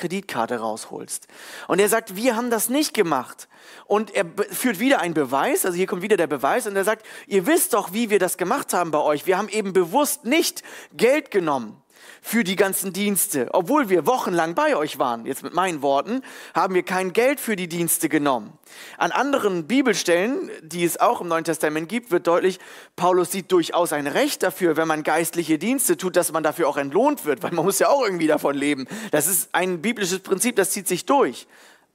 Kreditkarte 0.00 0.56
rausholst. 0.56 1.28
Und 1.68 1.78
er 1.78 1.88
sagt, 1.88 2.16
wir 2.16 2.36
haben 2.36 2.50
das 2.50 2.68
nicht 2.68 2.94
gemacht. 2.94 3.48
Und 3.84 4.14
er 4.14 4.24
führt 4.50 4.80
wieder 4.80 5.00
einen 5.00 5.14
Beweis, 5.14 5.64
also 5.64 5.76
hier 5.76 5.86
kommt 5.86 6.02
wieder 6.02 6.16
der 6.16 6.26
Beweis, 6.26 6.66
und 6.66 6.74
er 6.74 6.84
sagt, 6.84 7.06
ihr 7.26 7.46
wisst 7.46 7.74
doch, 7.74 7.92
wie 7.92 8.10
wir 8.10 8.18
das 8.18 8.38
gemacht 8.38 8.72
haben 8.72 8.90
bei 8.90 8.98
euch. 8.98 9.26
Wir 9.26 9.36
haben 9.36 9.48
eben 9.48 9.72
bewusst 9.72 10.24
nicht 10.24 10.62
Geld 10.92 11.30
genommen 11.30 11.80
für 12.22 12.44
die 12.44 12.56
ganzen 12.56 12.92
Dienste. 12.92 13.48
Obwohl 13.52 13.88
wir 13.88 14.06
wochenlang 14.06 14.54
bei 14.54 14.76
euch 14.76 14.98
waren, 14.98 15.26
jetzt 15.26 15.42
mit 15.42 15.54
meinen 15.54 15.82
Worten, 15.82 16.22
haben 16.54 16.74
wir 16.74 16.82
kein 16.82 17.12
Geld 17.12 17.40
für 17.40 17.56
die 17.56 17.68
Dienste 17.68 18.08
genommen. 18.08 18.52
An 18.98 19.10
anderen 19.10 19.66
Bibelstellen, 19.66 20.50
die 20.62 20.84
es 20.84 21.00
auch 21.00 21.20
im 21.20 21.28
Neuen 21.28 21.44
Testament 21.44 21.88
gibt, 21.88 22.10
wird 22.10 22.26
deutlich, 22.26 22.58
Paulus 22.96 23.32
sieht 23.32 23.50
durchaus 23.52 23.92
ein 23.92 24.06
Recht 24.06 24.42
dafür, 24.42 24.76
wenn 24.76 24.88
man 24.88 25.02
geistliche 25.02 25.58
Dienste 25.58 25.96
tut, 25.96 26.16
dass 26.16 26.32
man 26.32 26.42
dafür 26.42 26.68
auch 26.68 26.76
entlohnt 26.76 27.24
wird, 27.24 27.42
weil 27.42 27.52
man 27.52 27.64
muss 27.64 27.78
ja 27.78 27.88
auch 27.88 28.04
irgendwie 28.04 28.26
davon 28.26 28.54
leben. 28.54 28.86
Das 29.10 29.26
ist 29.26 29.48
ein 29.52 29.82
biblisches 29.82 30.20
Prinzip, 30.20 30.56
das 30.56 30.70
zieht 30.70 30.88
sich 30.88 31.06
durch. 31.06 31.46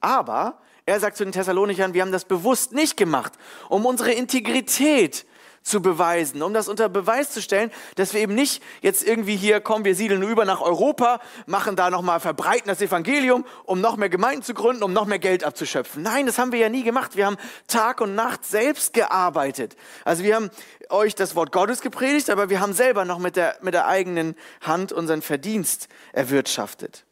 Aber 0.01 0.60
er 0.86 1.00
sagt 1.00 1.18
zu 1.18 1.24
den 1.24 1.34
Thessalonichern, 1.34 1.94
wir 1.94 2.01
haben 2.04 2.12
das 2.12 2.25
bewusst 2.25 2.74
nicht 2.74 2.96
gemacht, 2.96 3.34
um 3.69 3.86
unsere 3.86 4.12
Integrität 4.12 5.25
zu 5.65 5.81
beweisen, 5.81 6.44
um 6.44 6.53
das 6.53 6.67
unter 6.67 6.89
Beweis 6.89 7.31
zu 7.31 7.41
stellen, 7.41 7.71
dass 7.95 8.13
wir 8.13 8.21
eben 8.21 8.35
nicht 8.35 8.62
jetzt 8.81 9.06
irgendwie 9.06 9.35
hier 9.35 9.59
kommen, 9.62 9.83
wir 9.83 9.95
siedeln 9.95 10.21
über 10.21 10.45
nach 10.45 10.62
Europa, 10.62 11.19
machen 11.47 11.75
da 11.75 11.89
nochmal, 11.89 12.19
verbreiten 12.19 12.67
das 12.67 12.81
Evangelium, 12.81 13.45
um 13.65 13.81
noch 13.81 13.97
mehr 13.97 14.09
Gemeinden 14.09 14.44
zu 14.44 14.53
gründen, 14.53 14.83
um 14.83 14.94
noch 14.94 15.07
mehr 15.07 15.17
Geld 15.17 15.44
abzuschöpfen. 15.44 16.03
Nein, 16.03 16.27
das 16.27 16.38
haben 16.38 16.51
wir 16.51 16.59
ja 16.59 16.69
nie 16.69 16.83
gemacht. 16.83 17.15
Wir 17.15 17.25
haben 17.25 17.38
Tag 17.67 18.00
und 18.00 18.13
Nacht 18.13 18.45
selbst 18.45 18.94
gearbeitet. 18.94 19.75
Also 20.06 20.23
wir 20.23 20.35
haben 20.35 20.51
euch 20.89 21.15
das 21.15 21.35
Wort 21.35 21.51
Gottes 21.51 21.81
gepredigt, 21.81 22.29
aber 22.29 22.51
wir 22.51 22.59
haben 22.59 22.73
selber 22.73 23.03
noch 23.03 23.17
mit 23.17 23.35
der, 23.35 23.57
mit 23.62 23.73
der 23.73 23.88
eigenen 23.88 24.35
Hand 24.62 24.91
unseren 24.91 25.23
Verdienst 25.23 25.88
erwirtschaftet. 26.13 27.06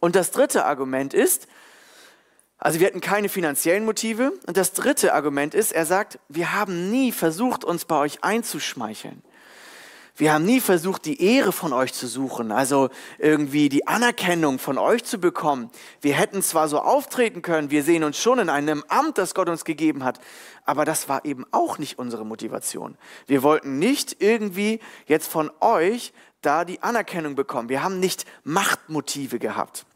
Und 0.00 0.16
das 0.16 0.30
dritte 0.30 0.64
Argument 0.64 1.12
ist, 1.12 1.46
also 2.58 2.80
wir 2.80 2.88
hatten 2.88 3.00
keine 3.00 3.28
finanziellen 3.28 3.84
Motive. 3.84 4.32
Und 4.46 4.56
das 4.56 4.72
dritte 4.72 5.14
Argument 5.14 5.54
ist, 5.54 5.72
er 5.72 5.86
sagt, 5.86 6.18
wir 6.28 6.52
haben 6.52 6.90
nie 6.90 7.12
versucht, 7.12 7.64
uns 7.64 7.84
bei 7.84 7.96
euch 7.96 8.24
einzuschmeicheln. 8.24 9.22
Wir 10.16 10.32
haben 10.32 10.44
nie 10.44 10.60
versucht, 10.60 11.04
die 11.04 11.22
Ehre 11.22 11.52
von 11.52 11.72
euch 11.72 11.94
zu 11.94 12.08
suchen, 12.08 12.50
also 12.50 12.90
irgendwie 13.18 13.68
die 13.68 13.86
Anerkennung 13.86 14.58
von 14.58 14.76
euch 14.76 15.04
zu 15.04 15.18
bekommen. 15.18 15.70
Wir 16.00 16.14
hätten 16.14 16.42
zwar 16.42 16.66
so 16.66 16.80
auftreten 16.80 17.40
können, 17.40 17.70
wir 17.70 17.84
sehen 17.84 18.02
uns 18.02 18.18
schon 18.18 18.40
in 18.40 18.50
einem 18.50 18.82
Amt, 18.88 19.16
das 19.16 19.32
Gott 19.32 19.48
uns 19.48 19.64
gegeben 19.64 20.02
hat, 20.02 20.18
aber 20.64 20.84
das 20.84 21.08
war 21.08 21.24
eben 21.24 21.46
auch 21.52 21.78
nicht 21.78 22.00
unsere 22.00 22.26
Motivation. 22.26 22.98
Wir 23.28 23.44
wollten 23.44 23.78
nicht 23.78 24.16
irgendwie 24.20 24.80
jetzt 25.06 25.30
von 25.30 25.52
euch 25.60 26.12
da 26.42 26.64
die 26.64 26.82
Anerkennung 26.82 27.36
bekommen. 27.36 27.68
Wir 27.68 27.84
haben 27.84 28.00
nicht 28.00 28.24
Machtmotive 28.42 29.38
gehabt. 29.38 29.86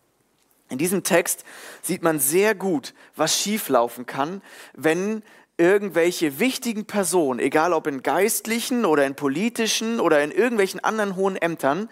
In 0.72 0.78
diesem 0.78 1.02
Text 1.02 1.44
sieht 1.82 2.02
man 2.02 2.18
sehr 2.18 2.54
gut, 2.54 2.94
was 3.14 3.38
schieflaufen 3.38 4.06
kann, 4.06 4.40
wenn 4.72 5.22
irgendwelche 5.58 6.38
wichtigen 6.38 6.86
Personen, 6.86 7.40
egal 7.40 7.74
ob 7.74 7.86
in 7.86 8.02
geistlichen 8.02 8.86
oder 8.86 9.04
in 9.04 9.14
politischen 9.14 10.00
oder 10.00 10.24
in 10.24 10.30
irgendwelchen 10.30 10.80
anderen 10.80 11.14
hohen 11.14 11.36
Ämtern, 11.36 11.90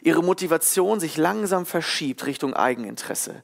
ihre 0.00 0.22
Motivation 0.22 0.98
sich 0.98 1.18
langsam 1.18 1.66
verschiebt 1.66 2.24
Richtung 2.24 2.54
Eigeninteresse. 2.54 3.42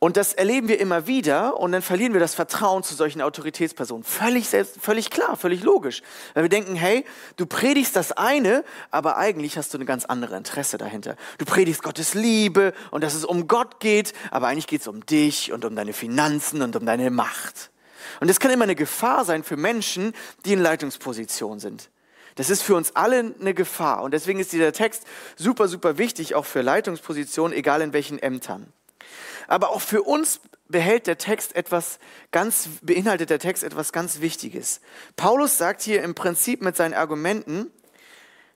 Und 0.00 0.16
das 0.16 0.32
erleben 0.32 0.68
wir 0.68 0.78
immer 0.78 1.08
wieder 1.08 1.58
und 1.58 1.72
dann 1.72 1.82
verlieren 1.82 2.12
wir 2.12 2.20
das 2.20 2.36
Vertrauen 2.36 2.84
zu 2.84 2.94
solchen 2.94 3.20
Autoritätspersonen. 3.20 4.04
Völlig, 4.04 4.48
selbst, 4.48 4.80
völlig 4.80 5.10
klar, 5.10 5.36
völlig 5.36 5.64
logisch. 5.64 6.02
Weil 6.34 6.44
wir 6.44 6.48
denken, 6.48 6.76
hey, 6.76 7.04
du 7.36 7.46
predigst 7.46 7.96
das 7.96 8.12
eine, 8.12 8.64
aber 8.92 9.16
eigentlich 9.16 9.58
hast 9.58 9.74
du 9.74 9.78
eine 9.78 9.86
ganz 9.86 10.04
andere 10.04 10.36
Interesse 10.36 10.78
dahinter. 10.78 11.16
Du 11.38 11.44
predigst 11.44 11.82
Gottes 11.82 12.14
Liebe 12.14 12.74
und 12.92 13.02
dass 13.02 13.14
es 13.14 13.24
um 13.24 13.48
Gott 13.48 13.80
geht, 13.80 14.12
aber 14.30 14.46
eigentlich 14.46 14.68
geht 14.68 14.82
es 14.82 14.86
um 14.86 15.04
dich 15.04 15.52
und 15.52 15.64
um 15.64 15.74
deine 15.74 15.92
Finanzen 15.92 16.62
und 16.62 16.76
um 16.76 16.86
deine 16.86 17.10
Macht. 17.10 17.72
Und 18.20 18.30
das 18.30 18.38
kann 18.38 18.52
immer 18.52 18.64
eine 18.64 18.76
Gefahr 18.76 19.24
sein 19.24 19.42
für 19.42 19.56
Menschen, 19.56 20.14
die 20.44 20.52
in 20.52 20.60
Leitungsposition 20.60 21.58
sind. 21.58 21.90
Das 22.36 22.50
ist 22.50 22.62
für 22.62 22.76
uns 22.76 22.94
alle 22.94 23.34
eine 23.40 23.52
Gefahr. 23.52 24.04
Und 24.04 24.12
deswegen 24.12 24.38
ist 24.38 24.52
dieser 24.52 24.72
Text 24.72 25.02
super, 25.34 25.66
super 25.66 25.98
wichtig, 25.98 26.36
auch 26.36 26.46
für 26.46 26.62
Leitungspositionen, 26.62 27.56
egal 27.56 27.82
in 27.82 27.92
welchen 27.92 28.20
Ämtern. 28.20 28.72
Aber 29.46 29.70
auch 29.70 29.80
für 29.80 30.02
uns 30.02 30.40
behält 30.68 31.06
der 31.06 31.18
Text 31.18 31.56
etwas 31.56 31.98
ganz, 32.30 32.68
beinhaltet 32.82 33.30
der 33.30 33.38
Text 33.38 33.62
etwas 33.62 33.92
ganz 33.92 34.20
Wichtiges. 34.20 34.80
Paulus 35.16 35.58
sagt 35.58 35.82
hier 35.82 36.02
im 36.02 36.14
Prinzip 36.14 36.62
mit 36.62 36.76
seinen 36.76 36.94
Argumenten, 36.94 37.70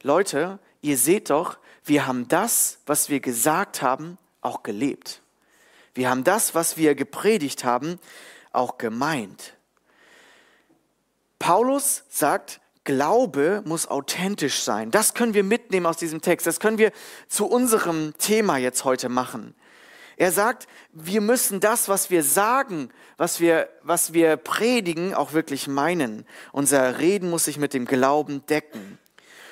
Leute, 0.03 0.59
ihr 0.81 0.99
seht 0.99 1.31
doch, 1.31 1.59
wir 1.85 2.07
haben 2.07 2.29
das, 2.29 2.79
was 2.87 3.09
wir 3.09 3.21
gesagt 3.21 3.83
haben, 3.83 4.19
auch 4.41 4.63
gelebt. 4.63 5.23
Wir 5.95 6.11
haben 6.11 6.25
das, 6.25 6.55
was 6.55 6.77
wir 6.77 6.95
gepredigt 6.95 7.65
haben, 7.65 7.99
auch 8.53 8.79
gemeint. 8.79 9.55
Paulus 11.39 12.05
sagt, 12.09 12.61
Glaube 12.85 13.63
muss 13.65 13.87
authentisch 13.87 14.63
sein. 14.63 14.91
Das 14.91 15.15
können 15.15 15.35
wir 15.35 15.45
mitnehmen 15.45 15.87
aus 15.87 15.99
diesem 15.99 16.21
Text. 16.21 16.49
Das 16.49 16.59
können 16.59 16.79
wir 16.79 16.91
zu 17.29 17.47
unserem 17.47 18.15
Thema 18.19 18.57
jetzt 18.57 18.85
heute 18.85 19.09
machen. 19.09 19.55
Er 20.23 20.31
sagt, 20.31 20.69
wir 20.93 21.21
müssen 21.21 21.59
das, 21.59 21.89
was 21.89 22.09
wir 22.09 22.23
sagen, 22.23 22.91
was 23.17 23.41
wir, 23.41 23.69
was 23.83 24.13
wir 24.13 24.37
predigen, 24.37 25.15
auch 25.15 25.33
wirklich 25.33 25.67
meinen. 25.67 26.25
Unser 26.53 27.01
Reden 27.01 27.29
muss 27.29 27.47
sich 27.47 27.59
mit 27.59 27.75
dem 27.75 27.87
Glauben 27.87 28.47
decken. 28.47 29.01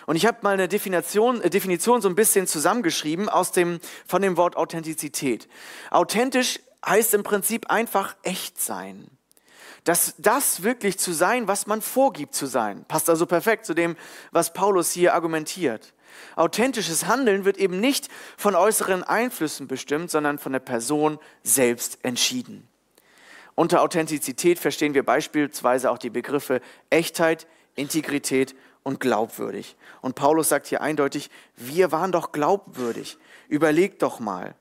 Und 0.07 0.15
ich 0.15 0.27
habe 0.27 0.39
mal 0.43 0.55
eine 0.55 0.69
Definition, 0.69 1.41
äh, 1.41 1.51
Definition 1.51 2.01
so 2.01 2.09
ein 2.09 2.15
bisschen 2.15 2.47
zusammengeschrieben 2.47 3.29
aus 3.29 3.51
dem, 3.51 3.81
von 4.07 4.23
dem 4.23 4.37
Wort 4.37 4.55
Authentizität. 4.55 5.49
Authentisch 5.91 6.61
heißt 6.87 7.15
im 7.15 7.25
Prinzip 7.25 7.69
einfach 7.69 8.15
echt 8.23 8.61
sein. 8.61 9.11
Das, 9.83 10.15
das 10.19 10.63
wirklich 10.63 11.01
zu 11.01 11.13
sein, 11.13 11.49
was 11.49 11.67
man 11.67 11.83
vorgibt 11.83 12.37
zu 12.37 12.47
sein. 12.47 12.85
Passt 12.87 13.11
also 13.11 13.27
perfekt 13.27 13.67
zu 13.67 13.75
dem, 13.75 13.97
was 14.31 14.53
Paulus 14.53 14.93
hier 14.93 15.15
argumentiert. 15.15 15.95
Authentisches 16.37 17.07
Handeln 17.07 17.45
wird 17.45 17.57
eben 17.57 17.81
nicht 17.81 18.09
von 18.37 18.55
äußeren 18.55 19.03
Einflüssen 19.03 19.69
bestimmt, 19.69 20.11
sondern 20.11 20.39
von 20.39 20.53
der 20.53 20.61
Person 20.61 21.19
selbst 21.43 21.99
entschieden. 22.03 22.67
Unter 23.55 23.83
Authentizität 23.83 24.59
verstehen 24.59 24.95
wir 24.95 25.05
beispielsweise 25.05 25.91
auch 25.91 25.99
die 25.99 26.11
Begriffe 26.11 26.61
Echtheit, 26.89 27.47
Integrität 27.75 28.55
und 28.83 29.01
glaubwürdig. 29.01 29.77
Und 30.01 30.15
Paulus 30.15 30.49
sagt 30.49 30.67
hier 30.67 30.81
eindeutig, 30.81 31.31
wir 31.57 31.93
waren 31.93 32.13
doch 32.13 32.33
glaubwürdig. 32.33 33.19
Überlegt 33.49 34.03
doch 34.03 34.21
mal. 34.21 34.55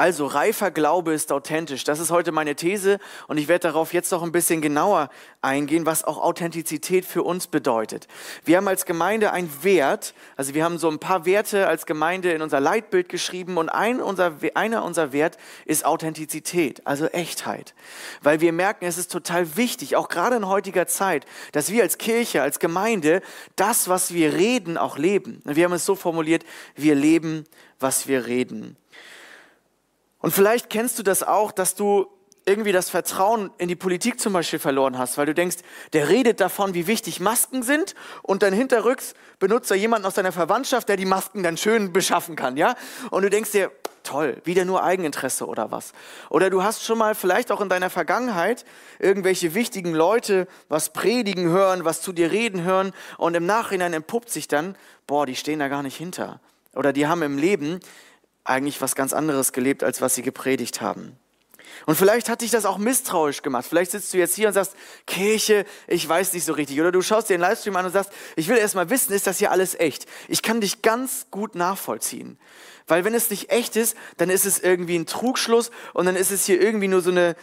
Also 0.00 0.24
reifer 0.24 0.70
Glaube 0.70 1.12
ist 1.12 1.30
authentisch. 1.30 1.84
Das 1.84 2.00
ist 2.00 2.10
heute 2.10 2.32
meine 2.32 2.54
These 2.54 3.00
und 3.28 3.36
ich 3.36 3.48
werde 3.48 3.68
darauf 3.68 3.92
jetzt 3.92 4.10
noch 4.12 4.22
ein 4.22 4.32
bisschen 4.32 4.62
genauer 4.62 5.10
eingehen, 5.42 5.84
was 5.84 6.04
auch 6.04 6.16
Authentizität 6.16 7.04
für 7.04 7.22
uns 7.22 7.48
bedeutet. 7.48 8.08
Wir 8.46 8.56
haben 8.56 8.66
als 8.66 8.86
Gemeinde 8.86 9.30
einen 9.30 9.52
Wert, 9.62 10.14
also 10.38 10.54
wir 10.54 10.64
haben 10.64 10.78
so 10.78 10.88
ein 10.88 11.00
paar 11.00 11.26
Werte 11.26 11.66
als 11.66 11.84
Gemeinde 11.84 12.32
in 12.32 12.40
unser 12.40 12.60
Leitbild 12.60 13.10
geschrieben 13.10 13.58
und 13.58 13.68
ein 13.68 14.00
unser, 14.00 14.36
einer 14.54 14.84
unserer 14.84 15.12
Wert 15.12 15.36
ist 15.66 15.84
Authentizität, 15.84 16.86
also 16.86 17.04
Echtheit. 17.08 17.74
Weil 18.22 18.40
wir 18.40 18.54
merken, 18.54 18.86
es 18.86 18.96
ist 18.96 19.12
total 19.12 19.58
wichtig, 19.58 19.96
auch 19.96 20.08
gerade 20.08 20.36
in 20.36 20.48
heutiger 20.48 20.86
Zeit, 20.86 21.26
dass 21.52 21.70
wir 21.70 21.82
als 21.82 21.98
Kirche, 21.98 22.40
als 22.40 22.58
Gemeinde 22.58 23.20
das, 23.54 23.90
was 23.90 24.14
wir 24.14 24.32
reden, 24.32 24.78
auch 24.78 24.96
leben. 24.96 25.42
Wir 25.44 25.66
haben 25.66 25.74
es 25.74 25.84
so 25.84 25.94
formuliert, 25.94 26.46
wir 26.74 26.94
leben, 26.94 27.44
was 27.78 28.08
wir 28.08 28.24
reden. 28.24 28.78
Und 30.20 30.32
vielleicht 30.32 30.70
kennst 30.70 30.98
du 30.98 31.02
das 31.02 31.22
auch, 31.22 31.52
dass 31.52 31.74
du 31.74 32.06
irgendwie 32.46 32.72
das 32.72 32.90
Vertrauen 32.90 33.50
in 33.58 33.68
die 33.68 33.76
Politik 33.76 34.18
zum 34.18 34.32
Beispiel 34.32 34.58
verloren 34.58 34.98
hast, 34.98 35.18
weil 35.18 35.26
du 35.26 35.34
denkst, 35.34 35.58
der 35.92 36.08
redet 36.08 36.40
davon, 36.40 36.74
wie 36.74 36.86
wichtig 36.86 37.20
Masken 37.20 37.62
sind 37.62 37.94
und 38.22 38.42
dann 38.42 38.52
hinterrücks 38.52 39.14
benutzt 39.38 39.70
er 39.70 39.76
jemanden 39.76 40.06
aus 40.06 40.14
deiner 40.14 40.32
Verwandtschaft, 40.32 40.88
der 40.88 40.96
die 40.96 41.04
Masken 41.04 41.42
dann 41.42 41.56
schön 41.56 41.92
beschaffen 41.92 42.36
kann, 42.36 42.56
ja? 42.56 42.74
Und 43.10 43.22
du 43.22 43.30
denkst 43.30 43.52
dir, 43.52 43.70
toll, 44.02 44.40
wieder 44.44 44.64
nur 44.64 44.82
Eigeninteresse 44.82 45.46
oder 45.46 45.70
was? 45.70 45.92
Oder 46.30 46.50
du 46.50 46.62
hast 46.62 46.84
schon 46.84 46.98
mal 46.98 47.14
vielleicht 47.14 47.52
auch 47.52 47.60
in 47.60 47.68
deiner 47.68 47.90
Vergangenheit 47.90 48.64
irgendwelche 48.98 49.54
wichtigen 49.54 49.92
Leute 49.92 50.48
was 50.68 50.92
predigen 50.92 51.48
hören, 51.48 51.84
was 51.84 52.00
zu 52.00 52.12
dir 52.12 52.32
reden 52.32 52.64
hören 52.64 52.92
und 53.18 53.34
im 53.34 53.46
Nachhinein 53.46 53.92
entpuppt 53.92 54.30
sich 54.30 54.48
dann, 54.48 54.76
boah, 55.06 55.26
die 55.26 55.36
stehen 55.36 55.58
da 55.58 55.68
gar 55.68 55.82
nicht 55.82 55.96
hinter. 55.96 56.40
Oder 56.74 56.92
die 56.92 57.06
haben 57.06 57.22
im 57.22 57.36
Leben 57.36 57.80
eigentlich 58.44 58.80
was 58.80 58.94
ganz 58.94 59.12
anderes 59.12 59.52
gelebt, 59.52 59.84
als 59.84 60.00
was 60.00 60.14
sie 60.14 60.22
gepredigt 60.22 60.80
haben. 60.80 61.16
Und 61.86 61.96
vielleicht 61.96 62.28
hat 62.28 62.42
dich 62.42 62.50
das 62.50 62.66
auch 62.66 62.78
misstrauisch 62.78 63.42
gemacht. 63.42 63.66
Vielleicht 63.68 63.92
sitzt 63.92 64.12
du 64.12 64.18
jetzt 64.18 64.34
hier 64.34 64.48
und 64.48 64.54
sagst, 64.54 64.74
Kirche, 65.06 65.64
ich 65.86 66.06
weiß 66.08 66.32
nicht 66.32 66.44
so 66.44 66.52
richtig. 66.52 66.80
Oder 66.80 66.92
du 66.92 67.02
schaust 67.02 67.28
dir 67.28 67.34
den 67.34 67.40
Livestream 67.40 67.76
an 67.76 67.86
und 67.86 67.92
sagst, 67.92 68.12
ich 68.36 68.48
will 68.48 68.56
erst 68.56 68.74
mal 68.74 68.90
wissen, 68.90 69.12
ist 69.12 69.26
das 69.26 69.38
hier 69.38 69.50
alles 69.50 69.78
echt? 69.78 70.06
Ich 70.28 70.42
kann 70.42 70.60
dich 70.60 70.82
ganz 70.82 71.26
gut 71.30 71.54
nachvollziehen. 71.54 72.38
Weil 72.86 73.04
wenn 73.04 73.14
es 73.14 73.30
nicht 73.30 73.50
echt 73.50 73.76
ist, 73.76 73.96
dann 74.16 74.30
ist 74.30 74.46
es 74.46 74.58
irgendwie 74.58 74.98
ein 74.98 75.06
Trugschluss 75.06 75.70
und 75.94 76.06
dann 76.06 76.16
ist 76.16 76.30
es 76.30 76.44
hier 76.44 76.60
irgendwie 76.60 76.88
nur 76.88 77.02
so, 77.02 77.10
eine, 77.10 77.36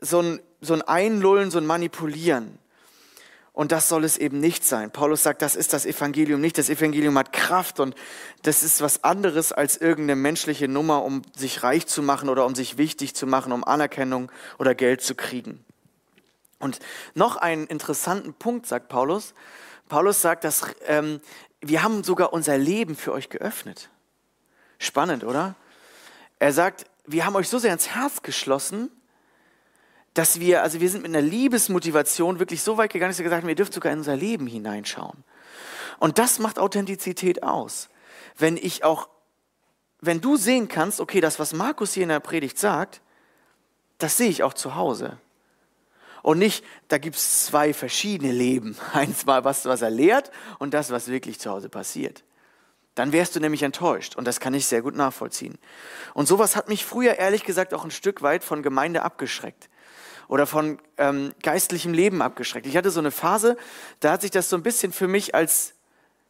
so, 0.00 0.20
ein, 0.20 0.40
so 0.60 0.74
ein 0.74 0.82
Einlullen, 0.82 1.50
so 1.50 1.58
ein 1.58 1.66
Manipulieren. 1.66 2.58
Und 3.54 3.70
das 3.70 3.88
soll 3.88 4.02
es 4.02 4.18
eben 4.18 4.40
nicht 4.40 4.64
sein. 4.64 4.90
Paulus 4.90 5.22
sagt, 5.22 5.40
das 5.40 5.54
ist 5.54 5.72
das 5.72 5.86
Evangelium 5.86 6.40
nicht. 6.40 6.58
Das 6.58 6.68
Evangelium 6.68 7.16
hat 7.16 7.32
Kraft 7.32 7.78
und 7.78 7.94
das 8.42 8.64
ist 8.64 8.82
was 8.82 9.04
anderes 9.04 9.52
als 9.52 9.76
irgendeine 9.76 10.20
menschliche 10.20 10.66
Nummer, 10.66 11.04
um 11.04 11.22
sich 11.36 11.62
reich 11.62 11.86
zu 11.86 12.02
machen 12.02 12.28
oder 12.28 12.46
um 12.46 12.56
sich 12.56 12.78
wichtig 12.78 13.14
zu 13.14 13.28
machen, 13.28 13.52
um 13.52 13.62
Anerkennung 13.62 14.30
oder 14.58 14.74
Geld 14.74 15.02
zu 15.02 15.14
kriegen. 15.14 15.64
Und 16.58 16.80
noch 17.14 17.36
einen 17.36 17.68
interessanten 17.68 18.34
Punkt 18.34 18.66
sagt 18.66 18.88
Paulus. 18.88 19.34
Paulus 19.88 20.20
sagt, 20.20 20.42
dass 20.42 20.62
ähm, 20.86 21.20
wir 21.60 21.84
haben 21.84 22.02
sogar 22.02 22.32
unser 22.32 22.58
Leben 22.58 22.96
für 22.96 23.12
euch 23.12 23.28
geöffnet. 23.28 23.88
Spannend, 24.80 25.22
oder? 25.22 25.54
Er 26.40 26.52
sagt, 26.52 26.86
wir 27.06 27.24
haben 27.24 27.36
euch 27.36 27.48
so 27.48 27.58
sehr 27.58 27.72
ins 27.72 27.94
Herz 27.94 28.22
geschlossen, 28.22 28.90
dass 30.14 30.38
wir, 30.38 30.62
also 30.62 30.80
wir 30.80 30.88
sind 30.88 31.02
mit 31.02 31.14
einer 31.14 31.26
Liebesmotivation 31.26 32.38
wirklich 32.38 32.62
so 32.62 32.76
weit 32.76 32.92
gegangen, 32.92 33.10
dass 33.10 33.18
wir 33.18 33.24
gesagt 33.24 33.42
haben, 33.42 33.48
ihr 33.48 33.56
dürft 33.56 33.74
sogar 33.74 33.92
in 33.92 33.98
unser 33.98 34.16
Leben 34.16 34.46
hineinschauen. 34.46 35.24
Und 35.98 36.18
das 36.18 36.38
macht 36.38 36.58
Authentizität 36.58 37.42
aus. 37.42 37.88
Wenn 38.38 38.56
ich 38.56 38.84
auch, 38.84 39.08
wenn 40.00 40.20
du 40.20 40.36
sehen 40.36 40.68
kannst, 40.68 41.00
okay, 41.00 41.20
das, 41.20 41.40
was 41.40 41.52
Markus 41.52 41.94
hier 41.94 42.04
in 42.04 42.08
der 42.10 42.20
Predigt 42.20 42.58
sagt, 42.58 43.00
das 43.98 44.16
sehe 44.16 44.28
ich 44.28 44.44
auch 44.44 44.54
zu 44.54 44.76
Hause. 44.76 45.18
Und 46.22 46.38
nicht, 46.38 46.64
da 46.88 46.98
gibt 46.98 47.16
es 47.16 47.46
zwei 47.46 47.74
verschiedene 47.74 48.32
Leben. 48.32 48.76
Eins 48.92 49.26
mal 49.26 49.44
was, 49.44 49.64
was 49.64 49.82
er 49.82 49.90
lehrt 49.90 50.30
und 50.60 50.74
das, 50.74 50.90
was 50.90 51.08
wirklich 51.08 51.40
zu 51.40 51.50
Hause 51.50 51.68
passiert. 51.68 52.22
Dann 52.94 53.10
wärst 53.10 53.34
du 53.34 53.40
nämlich 53.40 53.64
enttäuscht 53.64 54.14
und 54.14 54.24
das 54.28 54.38
kann 54.38 54.54
ich 54.54 54.66
sehr 54.66 54.80
gut 54.80 54.94
nachvollziehen. 54.94 55.58
Und 56.14 56.28
sowas 56.28 56.54
hat 56.54 56.68
mich 56.68 56.84
früher 56.84 57.16
ehrlich 57.18 57.42
gesagt 57.42 57.74
auch 57.74 57.82
ein 57.82 57.90
Stück 57.90 58.22
weit 58.22 58.44
von 58.44 58.62
Gemeinde 58.62 59.02
abgeschreckt 59.02 59.68
oder 60.28 60.46
von 60.46 60.78
ähm, 60.98 61.32
geistlichem 61.42 61.92
Leben 61.92 62.22
abgeschreckt. 62.22 62.66
Ich 62.66 62.76
hatte 62.76 62.90
so 62.90 63.00
eine 63.00 63.10
Phase, 63.10 63.56
da 64.00 64.12
hat 64.12 64.22
sich 64.22 64.30
das 64.30 64.48
so 64.48 64.56
ein 64.56 64.62
bisschen 64.62 64.92
für 64.92 65.08
mich 65.08 65.34
als 65.34 65.74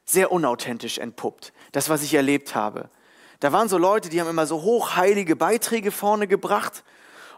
sehr 0.04 0.32
unauthentisch 0.32 0.98
entpuppt, 0.98 1.52
das, 1.72 1.88
was 1.88 2.02
ich 2.02 2.14
erlebt 2.14 2.54
habe. 2.54 2.90
Da 3.40 3.52
waren 3.52 3.68
so 3.68 3.78
Leute, 3.78 4.08
die 4.08 4.20
haben 4.20 4.30
immer 4.30 4.46
so 4.46 4.62
hochheilige 4.62 5.36
Beiträge 5.36 5.90
vorne 5.90 6.26
gebracht 6.26 6.84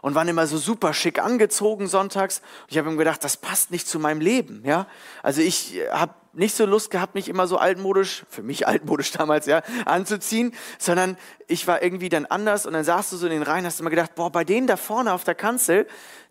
und 0.01 0.15
waren 0.15 0.27
immer 0.27 0.47
so 0.47 0.57
super 0.57 0.93
schick 0.93 1.19
angezogen 1.19 1.87
sonntags. 1.87 2.39
Und 2.39 2.71
ich 2.71 2.77
habe 2.77 2.89
mir 2.89 2.97
gedacht, 2.97 3.23
das 3.23 3.37
passt 3.37 3.71
nicht 3.71 3.87
zu 3.87 3.99
meinem 3.99 4.21
Leben. 4.21 4.61
Ja? 4.65 4.87
Also 5.23 5.41
ich 5.41 5.75
äh, 5.75 5.89
habe 5.89 6.13
nicht 6.33 6.55
so 6.55 6.65
Lust 6.65 6.91
gehabt, 6.91 7.15
mich 7.15 7.29
immer 7.29 7.47
so 7.47 7.57
altmodisch, 7.57 8.25
für 8.29 8.43
mich 8.43 8.67
altmodisch 8.69 9.11
damals, 9.11 9.47
ja, 9.47 9.63
anzuziehen, 9.85 10.53
sondern 10.77 11.17
ich 11.47 11.67
war 11.67 11.81
irgendwie 11.81 12.09
dann 12.09 12.25
anders 12.25 12.65
und 12.65 12.73
dann 12.73 12.83
saßt 12.83 13.11
du 13.11 13.17
so 13.17 13.25
in 13.25 13.33
den 13.33 13.43
Reihen, 13.43 13.65
hast 13.65 13.79
immer 13.79 13.89
gedacht, 13.89 14.15
boah, 14.15 14.31
bei 14.31 14.43
denen 14.43 14.67
da 14.67 14.77
vorne 14.77 15.13
auf 15.13 15.23
der 15.23 15.35
Kanzel, 15.35 15.87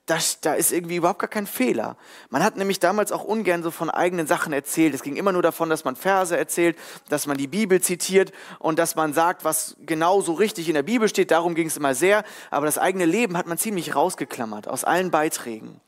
das, 0.06 0.40
da 0.40 0.54
ist 0.54 0.72
irgendwie 0.72 0.96
überhaupt 0.96 1.18
gar 1.18 1.28
kein 1.28 1.48
Fehler. 1.48 1.96
Man 2.30 2.44
hat 2.44 2.56
nämlich 2.56 2.78
damals 2.78 3.10
auch 3.10 3.24
ungern 3.24 3.64
so 3.64 3.72
von 3.72 3.90
eigenen 3.90 4.28
Sachen 4.28 4.52
erzählt. 4.52 4.94
Es 4.94 5.02
ging 5.02 5.16
immer 5.16 5.32
nur 5.32 5.42
davon, 5.42 5.68
dass 5.68 5.84
man 5.84 5.96
Verse 5.96 6.36
erzählt, 6.36 6.78
dass 7.08 7.26
man 7.26 7.36
die 7.36 7.48
Bibel 7.48 7.80
zitiert 7.80 8.32
und 8.60 8.78
dass 8.78 8.94
man 8.94 9.12
sagt, 9.12 9.44
was 9.44 9.76
genau 9.80 10.20
so 10.20 10.32
richtig 10.32 10.68
in 10.68 10.74
der 10.74 10.84
Bibel 10.84 11.08
steht. 11.08 11.32
Darum 11.32 11.56
ging 11.56 11.66
es 11.66 11.76
immer 11.76 11.96
sehr. 11.96 12.22
Aber 12.52 12.66
das 12.66 12.78
eigene 12.78 13.04
Leben 13.04 13.36
hat 13.36 13.46
man 13.46 13.58
ziemlich 13.58 13.96
rausgeklammert 13.96 14.68
aus 14.68 14.84
allen 14.84 15.10
Beiträgen 15.10 15.80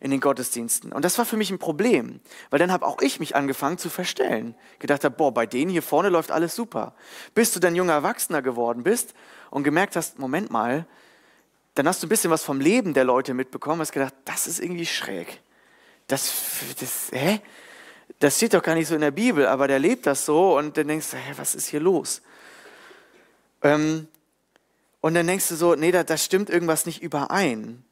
in 0.00 0.10
den 0.10 0.20
Gottesdiensten. 0.20 0.92
Und 0.92 1.04
das 1.04 1.18
war 1.18 1.26
für 1.26 1.36
mich 1.36 1.50
ein 1.50 1.58
Problem, 1.58 2.20
weil 2.48 2.58
dann 2.58 2.72
habe 2.72 2.86
auch 2.86 3.02
ich 3.02 3.20
mich 3.20 3.36
angefangen 3.36 3.76
zu 3.76 3.90
verstellen. 3.90 4.54
Gedacht 4.78 5.04
habe, 5.04 5.16
boah, 5.16 5.34
bei 5.34 5.44
denen 5.44 5.70
hier 5.70 5.82
vorne 5.82 6.08
läuft 6.08 6.30
alles 6.30 6.54
super. 6.54 6.94
Bis 7.34 7.52
du 7.52 7.60
dann 7.60 7.74
junger 7.74 7.94
Erwachsener 7.94 8.40
geworden 8.40 8.84
bist 8.84 9.12
und 9.50 9.64
gemerkt 9.64 9.96
hast, 9.96 10.18
Moment 10.18 10.50
mal, 10.50 10.86
dann 11.78 11.86
hast 11.86 12.02
du 12.02 12.06
ein 12.06 12.10
bisschen 12.10 12.30
was 12.30 12.42
vom 12.42 12.60
Leben 12.60 12.92
der 12.92 13.04
Leute 13.04 13.34
mitbekommen, 13.34 13.80
hast 13.80 13.92
gedacht, 13.92 14.14
das 14.24 14.48
ist 14.48 14.58
irgendwie 14.58 14.86
schräg. 14.86 15.40
Das, 16.08 16.32
das, 16.80 17.10
hä? 17.12 17.40
das 18.18 18.36
steht 18.36 18.54
doch 18.54 18.62
gar 18.62 18.74
nicht 18.74 18.88
so 18.88 18.96
in 18.96 19.00
der 19.00 19.12
Bibel, 19.12 19.46
aber 19.46 19.68
der 19.68 19.78
lebt 19.78 20.06
das 20.06 20.24
so 20.24 20.58
und 20.58 20.76
dann 20.76 20.88
denkst 20.88 21.10
du, 21.12 21.16
hä, 21.16 21.34
was 21.36 21.54
ist 21.54 21.68
hier 21.68 21.78
los? 21.78 22.20
Ähm, 23.62 24.08
und 25.00 25.14
dann 25.14 25.26
denkst 25.26 25.48
du 25.48 25.54
so, 25.54 25.76
nee, 25.76 25.92
da, 25.92 26.02
da 26.02 26.16
stimmt 26.16 26.50
irgendwas 26.50 26.84
nicht 26.84 27.00
überein. 27.00 27.84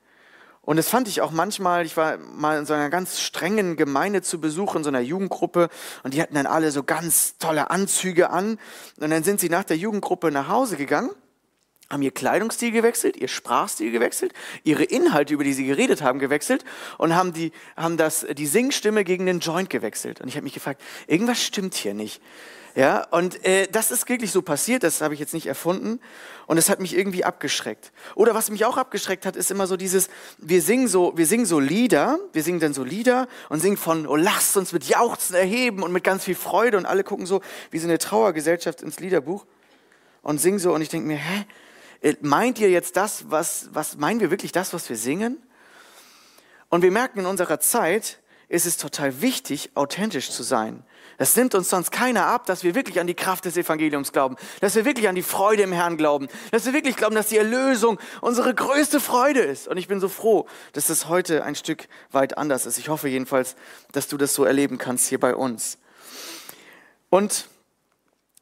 Und 0.62 0.78
das 0.78 0.88
fand 0.88 1.06
ich 1.06 1.20
auch 1.20 1.30
manchmal, 1.30 1.86
ich 1.86 1.96
war 1.96 2.18
mal 2.18 2.58
in 2.58 2.66
so 2.66 2.74
einer 2.74 2.90
ganz 2.90 3.20
strengen 3.20 3.76
Gemeinde 3.76 4.22
zu 4.22 4.40
Besuch, 4.40 4.74
in 4.74 4.82
so 4.82 4.88
einer 4.88 4.98
Jugendgruppe, 5.00 5.68
und 6.02 6.12
die 6.12 6.20
hatten 6.20 6.34
dann 6.34 6.46
alle 6.46 6.72
so 6.72 6.82
ganz 6.82 7.38
tolle 7.38 7.70
Anzüge 7.70 8.30
an. 8.30 8.58
Und 8.98 9.10
dann 9.10 9.22
sind 9.22 9.38
sie 9.38 9.48
nach 9.48 9.62
der 9.62 9.76
Jugendgruppe 9.76 10.32
nach 10.32 10.48
Hause 10.48 10.76
gegangen 10.76 11.10
haben 11.90 12.02
ihr 12.02 12.10
Kleidungsstil 12.10 12.72
gewechselt, 12.72 13.16
ihr 13.16 13.28
Sprachstil 13.28 13.92
gewechselt, 13.92 14.32
ihre 14.64 14.82
Inhalte, 14.82 15.34
über 15.34 15.44
die 15.44 15.52
sie 15.52 15.66
geredet 15.66 16.02
haben, 16.02 16.18
gewechselt 16.18 16.64
und 16.98 17.14
haben, 17.14 17.32
die, 17.32 17.52
haben 17.76 17.96
das, 17.96 18.26
die 18.36 18.46
Singstimme 18.46 19.04
gegen 19.04 19.26
den 19.26 19.40
Joint 19.40 19.70
gewechselt. 19.70 20.20
Und 20.20 20.28
ich 20.28 20.34
habe 20.34 20.44
mich 20.44 20.54
gefragt, 20.54 20.80
irgendwas 21.06 21.42
stimmt 21.42 21.74
hier 21.74 21.94
nicht. 21.94 22.20
Ja, 22.74 23.06
und 23.10 23.42
äh, 23.46 23.68
das 23.72 23.90
ist 23.90 24.06
wirklich 24.06 24.30
so 24.30 24.42
passiert, 24.42 24.82
das 24.82 25.00
habe 25.00 25.14
ich 25.14 25.20
jetzt 25.20 25.32
nicht 25.32 25.46
erfunden 25.46 25.98
und 26.46 26.58
es 26.58 26.68
hat 26.68 26.78
mich 26.78 26.94
irgendwie 26.94 27.24
abgeschreckt. 27.24 27.90
Oder 28.14 28.34
was 28.34 28.50
mich 28.50 28.66
auch 28.66 28.76
abgeschreckt 28.76 29.24
hat, 29.24 29.34
ist 29.34 29.50
immer 29.50 29.66
so 29.66 29.78
dieses, 29.78 30.10
wir 30.36 30.60
singen 30.60 30.86
so, 30.86 31.16
wir 31.16 31.24
singen 31.24 31.46
so 31.46 31.58
Lieder, 31.58 32.18
wir 32.34 32.42
singen 32.42 32.60
dann 32.60 32.74
so 32.74 32.84
Lieder 32.84 33.28
und 33.48 33.60
singen 33.60 33.78
von, 33.78 34.06
oh 34.06 34.16
lasst 34.16 34.58
uns 34.58 34.74
mit 34.74 34.84
Jauchzen 34.84 35.34
erheben 35.34 35.82
und 35.82 35.90
mit 35.90 36.04
ganz 36.04 36.24
viel 36.24 36.34
Freude 36.34 36.76
und 36.76 36.84
alle 36.84 37.02
gucken 37.02 37.24
so 37.24 37.40
wie 37.70 37.78
so 37.78 37.88
eine 37.88 37.96
Trauergesellschaft 37.96 38.82
ins 38.82 39.00
Liederbuch 39.00 39.46
und 40.20 40.38
singen 40.38 40.58
so 40.58 40.74
und 40.74 40.82
ich 40.82 40.90
denke 40.90 41.08
mir, 41.08 41.16
hä, 41.16 41.46
meint 42.20 42.58
ihr 42.58 42.70
jetzt 42.70 42.96
das, 42.96 43.30
was, 43.30 43.68
was 43.72 43.96
meinen 43.96 44.20
wir 44.20 44.30
wirklich 44.30 44.52
das, 44.52 44.72
was 44.72 44.88
wir 44.88 44.96
singen? 44.96 45.42
Und 46.68 46.82
wir 46.82 46.90
merken 46.90 47.20
in 47.20 47.26
unserer 47.26 47.60
Zeit, 47.60 48.18
ist 48.48 48.66
es 48.66 48.76
total 48.76 49.20
wichtig, 49.22 49.70
authentisch 49.75 50.30
zu 50.30 50.42
sein. 50.42 50.84
Es 51.18 51.34
nimmt 51.34 51.54
uns 51.54 51.70
sonst 51.70 51.90
keiner 51.90 52.26
ab, 52.26 52.46
dass 52.46 52.62
wir 52.62 52.75
wirklich 52.75 53.00
an 53.00 53.06
die 53.06 53.14
Kraft 53.14 53.44
des 53.44 53.56
Evangeliums 53.56 54.12
glauben, 54.12 54.36
dass 54.60 54.75
wir 54.75 54.84
wirklich 54.84 55.08
an 55.08 55.14
die 55.14 55.22
Freude 55.22 55.62
im 55.62 55.72
Herrn 55.72 55.96
glauben, 55.96 56.28
dass 56.52 56.66
wir 56.66 56.72
wirklich 56.72 56.96
glauben, 56.96 57.14
dass 57.14 57.28
die 57.28 57.38
Erlösung 57.38 57.98
unsere 58.20 58.54
größte 58.54 59.00
Freude 59.00 59.40
ist. 59.40 59.66
Und 59.66 59.78
ich 59.78 59.88
bin 59.88 59.98
so 59.98 60.08
froh, 60.08 60.46
dass 60.75 60.86
das 60.86 61.08
heute 61.08 61.42
ein 61.42 61.54
Stück 61.54 61.88
weit 62.12 62.36
anders 62.36 62.66
ist. 62.66 62.78
Ich 62.78 62.88
hoffe 62.88 63.08
jedenfalls, 63.08 63.56
dass 63.92 64.08
du 64.08 64.16
das 64.16 64.34
so 64.34 64.44
erleben 64.44 64.78
kannst 64.78 65.08
hier 65.08 65.18
bei 65.18 65.34
uns. 65.34 65.78
Und 67.08 67.48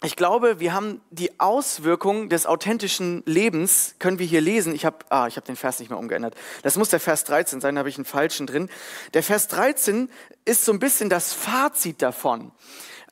ich 0.04 0.16
glaube, 0.16 0.61
wir 0.61 0.73
haben 0.75 1.00
die 1.11 1.40
Auswirkungen 1.40 2.28
des 2.28 2.46
authentischen 2.46 3.23
Lebens, 3.26 3.96
können 3.99 4.18
wir 4.18 4.26
hier 4.26 4.40
lesen. 4.40 4.75
Ich 4.75 4.84
habe 4.84 4.99
ah, 5.08 5.26
ich 5.26 5.37
hab 5.37 5.44
den 5.44 5.56
Vers 5.56 5.80
nicht 5.80 5.88
mehr 5.88 5.99
umgeändert. 5.99 6.34
Das 6.62 6.76
muss 6.76 6.90
der 6.90 7.00
Vers 7.00 7.25
13 7.25 7.61
sein, 7.61 7.75
da 7.75 7.78
habe 7.80 7.88
ich 7.88 7.96
einen 7.96 8.04
falschen 8.04 8.46
drin. 8.46 8.68
Der 9.14 9.23
Vers 9.23 9.49
13 9.49 10.11
ist 10.44 10.64
so 10.64 10.73
ein 10.73 10.78
bisschen 10.78 11.08
das 11.08 11.32
Fazit 11.32 12.02
davon. 12.02 12.52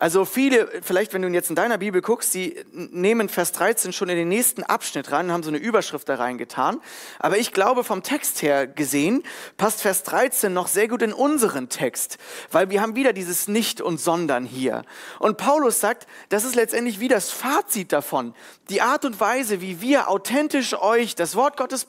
Also 0.03 0.25
viele, 0.25 0.69
vielleicht 0.83 1.15
wenn 1.15 1.23
du 1.23 1.29
jetzt 1.29 1.49
in 1.49 1.55
deiner 1.55 1.79
Bibel 1.79 2.03
guckst, 2.03 2.35
die 2.35 2.57
nehmen 2.73 3.29
Vers 3.29 3.53
13 3.53 3.93
schon 3.93 4.09
in 4.09 4.17
den 4.17 4.27
nächsten 4.27 4.65
Abschnitt 4.65 5.13
rein 5.13 5.27
und 5.27 5.33
haben 5.33 5.45
so 5.45 5.49
eine 5.49 5.59
Überschrift 5.59 6.09
da 6.09 6.17
reingetan. 6.17 6.81
Aber 7.21 7.39
ich 7.39 7.53
glaube, 7.53 7.85
vom 7.85 8.03
Text 8.03 8.43
her 8.43 8.67
gesehen, 8.67 9.23
passt 9.59 9.81
Vers 9.81 10.03
13 10.03 10.53
noch 10.53 10.67
sehr 10.67 10.89
gut 10.89 11.03
in 11.03 11.13
unseren 11.13 11.69
Text, 11.69 12.19
weil 12.51 12.69
wir 12.69 12.83
haben 12.83 12.97
wieder 12.97 13.13
dieses 13.13 13.47
Nicht 13.47 13.81
und 13.81 14.01
Sondern 14.01 14.45
hier. 14.45 14.83
Und 15.21 15.37
Paulus 15.37 15.79
sagt, 15.79 16.09
das 16.31 16.43
ist 16.43 16.57
letztendlich 16.57 16.99
wie 16.99 17.07
das 17.07 17.31
Fazit 17.31 17.93
davon. 17.93 18.35
Die 18.71 18.81
Art 18.81 19.05
und 19.05 19.21
Weise, 19.21 19.61
wie 19.61 19.81
wir 19.81 20.09
authentisch 20.09 20.75
euch 20.75 21.15
das 21.15 21.37
Wort 21.37 21.57
Gottes 21.57 21.87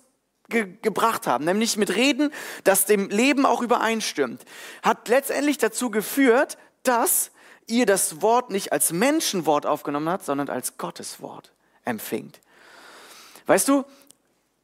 ge 0.49 0.67
gebracht 0.83 1.25
haben, 1.25 1.45
nämlich 1.45 1.77
mit 1.77 1.95
Reden, 1.95 2.31
das 2.63 2.85
dem 2.85 3.09
Leben 3.09 3.47
auch 3.47 3.63
übereinstimmt, 3.63 4.45
hat 4.83 5.07
letztendlich 5.07 5.57
dazu 5.57 5.89
geführt, 5.89 6.59
dass 6.83 7.31
ihr 7.67 7.85
das 7.85 8.21
Wort 8.21 8.49
nicht 8.49 8.71
als 8.71 8.91
Menschenwort 8.91 9.65
aufgenommen 9.65 10.09
habt, 10.09 10.25
sondern 10.25 10.49
als 10.49 10.77
Gottes 10.77 11.21
Wort 11.21 11.51
empfingt. 11.85 12.39
Weißt 13.45 13.67
du, 13.67 13.83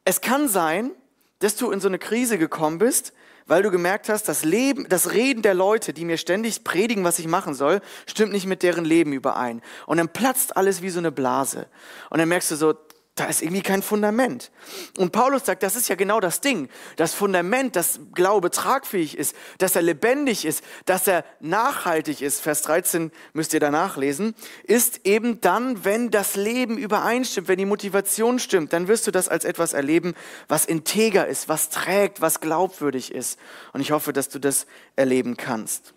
es 0.04 0.20
kann 0.20 0.48
sein, 0.48 0.92
dass 1.40 1.56
du 1.56 1.70
in 1.70 1.80
so 1.80 1.88
eine 1.88 1.98
Krise 1.98 2.38
gekommen 2.38 2.78
bist, 2.78 3.12
weil 3.46 3.62
du 3.62 3.70
gemerkt 3.70 4.08
hast, 4.08 4.28
das 4.28 4.44
Leben, 4.44 4.88
das 4.88 5.12
Reden 5.12 5.42
der 5.42 5.54
Leute, 5.54 5.92
die 5.92 6.04
mir 6.04 6.18
ständig 6.18 6.62
predigen, 6.62 7.02
was 7.02 7.18
ich 7.18 7.26
machen 7.26 7.54
soll, 7.54 7.80
stimmt 8.06 8.32
nicht 8.32 8.46
mit 8.46 8.62
deren 8.62 8.84
Leben 8.84 9.12
überein. 9.12 9.60
Und 9.86 9.96
dann 9.96 10.08
platzt 10.08 10.56
alles 10.56 10.82
wie 10.82 10.90
so 10.90 11.00
eine 11.00 11.10
Blase. 11.10 11.66
Und 12.10 12.18
dann 12.18 12.28
merkst 12.28 12.52
du 12.52 12.56
so, 12.56 12.74
da 13.20 13.26
ist 13.26 13.42
irgendwie 13.42 13.60
kein 13.60 13.82
Fundament. 13.82 14.50
Und 14.96 15.12
Paulus 15.12 15.44
sagt, 15.44 15.62
das 15.62 15.76
ist 15.76 15.90
ja 15.90 15.94
genau 15.94 16.20
das 16.20 16.40
Ding. 16.40 16.70
Das 16.96 17.12
Fundament, 17.12 17.76
dass 17.76 18.00
Glaube 18.14 18.50
tragfähig 18.50 19.18
ist, 19.18 19.36
dass 19.58 19.76
er 19.76 19.82
lebendig 19.82 20.46
ist, 20.46 20.64
dass 20.86 21.06
er 21.06 21.26
nachhaltig 21.38 22.22
ist, 22.22 22.40
Vers 22.40 22.62
13 22.62 23.12
müsst 23.34 23.52
ihr 23.52 23.60
danach 23.60 23.98
lesen, 23.98 24.34
ist 24.62 25.04
eben 25.04 25.42
dann, 25.42 25.84
wenn 25.84 26.10
das 26.10 26.34
Leben 26.34 26.78
übereinstimmt, 26.78 27.48
wenn 27.48 27.58
die 27.58 27.66
Motivation 27.66 28.38
stimmt, 28.38 28.72
dann 28.72 28.88
wirst 28.88 29.06
du 29.06 29.10
das 29.10 29.28
als 29.28 29.44
etwas 29.44 29.74
erleben, 29.74 30.14
was 30.48 30.64
integer 30.64 31.26
ist, 31.26 31.46
was 31.46 31.68
trägt, 31.68 32.22
was 32.22 32.40
glaubwürdig 32.40 33.12
ist. 33.12 33.38
Und 33.74 33.82
ich 33.82 33.92
hoffe, 33.92 34.14
dass 34.14 34.30
du 34.30 34.38
das 34.38 34.66
erleben 34.96 35.36
kannst. 35.36 35.92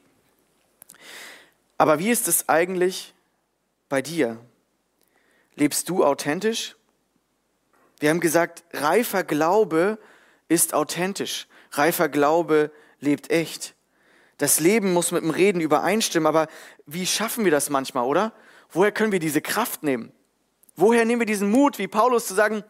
Aber 1.78 2.00
wie 2.00 2.12
ist 2.12 2.28
es 2.28 2.50
eigentlich 2.50 3.14
bei 3.88 4.02
dir? 4.02 4.42
Lebst 5.56 5.88
du 5.88 6.04
authentisch? 6.04 6.76
Wir 8.04 8.10
haben 8.10 8.20
gesagt, 8.20 8.66
reifer 8.74 9.24
Glaube 9.24 9.98
ist 10.50 10.74
authentisch. 10.74 11.48
Reifer 11.72 12.10
Glaube 12.10 12.70
lebt 13.00 13.32
echt. 13.32 13.76
Das 14.38 14.60
Leben 14.60 14.92
muss 14.92 15.14
mit 15.14 15.24
dem 15.24 15.30
Reden 15.30 15.62
übereinstimmen, 15.62 16.28
aber 16.28 16.50
wie 16.86 17.06
schaffen 17.06 17.46
wir 17.46 17.52
das 17.52 17.70
manchmal, 17.70 18.04
oder? 18.04 18.34
Woher 18.70 18.92
können 18.92 19.14
wir 19.14 19.20
diese 19.20 19.40
Kraft 19.40 19.84
nehmen? 19.84 20.12
Woher 20.76 21.06
nehmen 21.06 21.22
wir 21.22 21.26
diesen 21.26 21.50
Mut, 21.50 21.78
wie 21.78 21.88
Paulus 21.88 22.28
zu 22.28 22.34
sagen, 22.34 22.66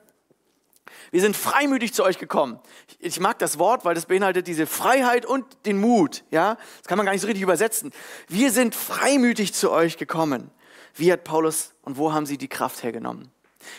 wir 1.09 1.21
sind 1.21 1.35
freimütig 1.35 1.95
zu 1.95 2.03
euch 2.03 2.19
gekommen. 2.19 2.59
Ich 2.99 3.19
mag 3.19 3.39
das 3.39 3.57
Wort, 3.57 3.85
weil 3.85 3.95
das 3.95 4.05
beinhaltet 4.05 4.45
diese 4.45 4.67
Freiheit 4.67 5.25
und 5.25 5.47
den 5.65 5.81
Mut. 5.81 6.23
Ja, 6.29 6.59
das 6.77 6.87
kann 6.87 6.99
man 6.99 7.07
gar 7.07 7.13
nicht 7.13 7.21
so 7.21 7.25
richtig 7.27 7.41
übersetzen. 7.41 7.91
Wir 8.27 8.51
sind 8.51 8.75
freimütig 8.75 9.55
zu 9.55 9.71
euch 9.71 9.97
gekommen. 9.97 10.51
Wie 10.93 11.11
hat 11.11 11.23
Paulus 11.23 11.73
und 11.81 11.97
wo 11.97 12.13
haben 12.13 12.27
sie 12.27 12.37
die 12.37 12.49
Kraft 12.49 12.83
hergenommen? 12.83 13.32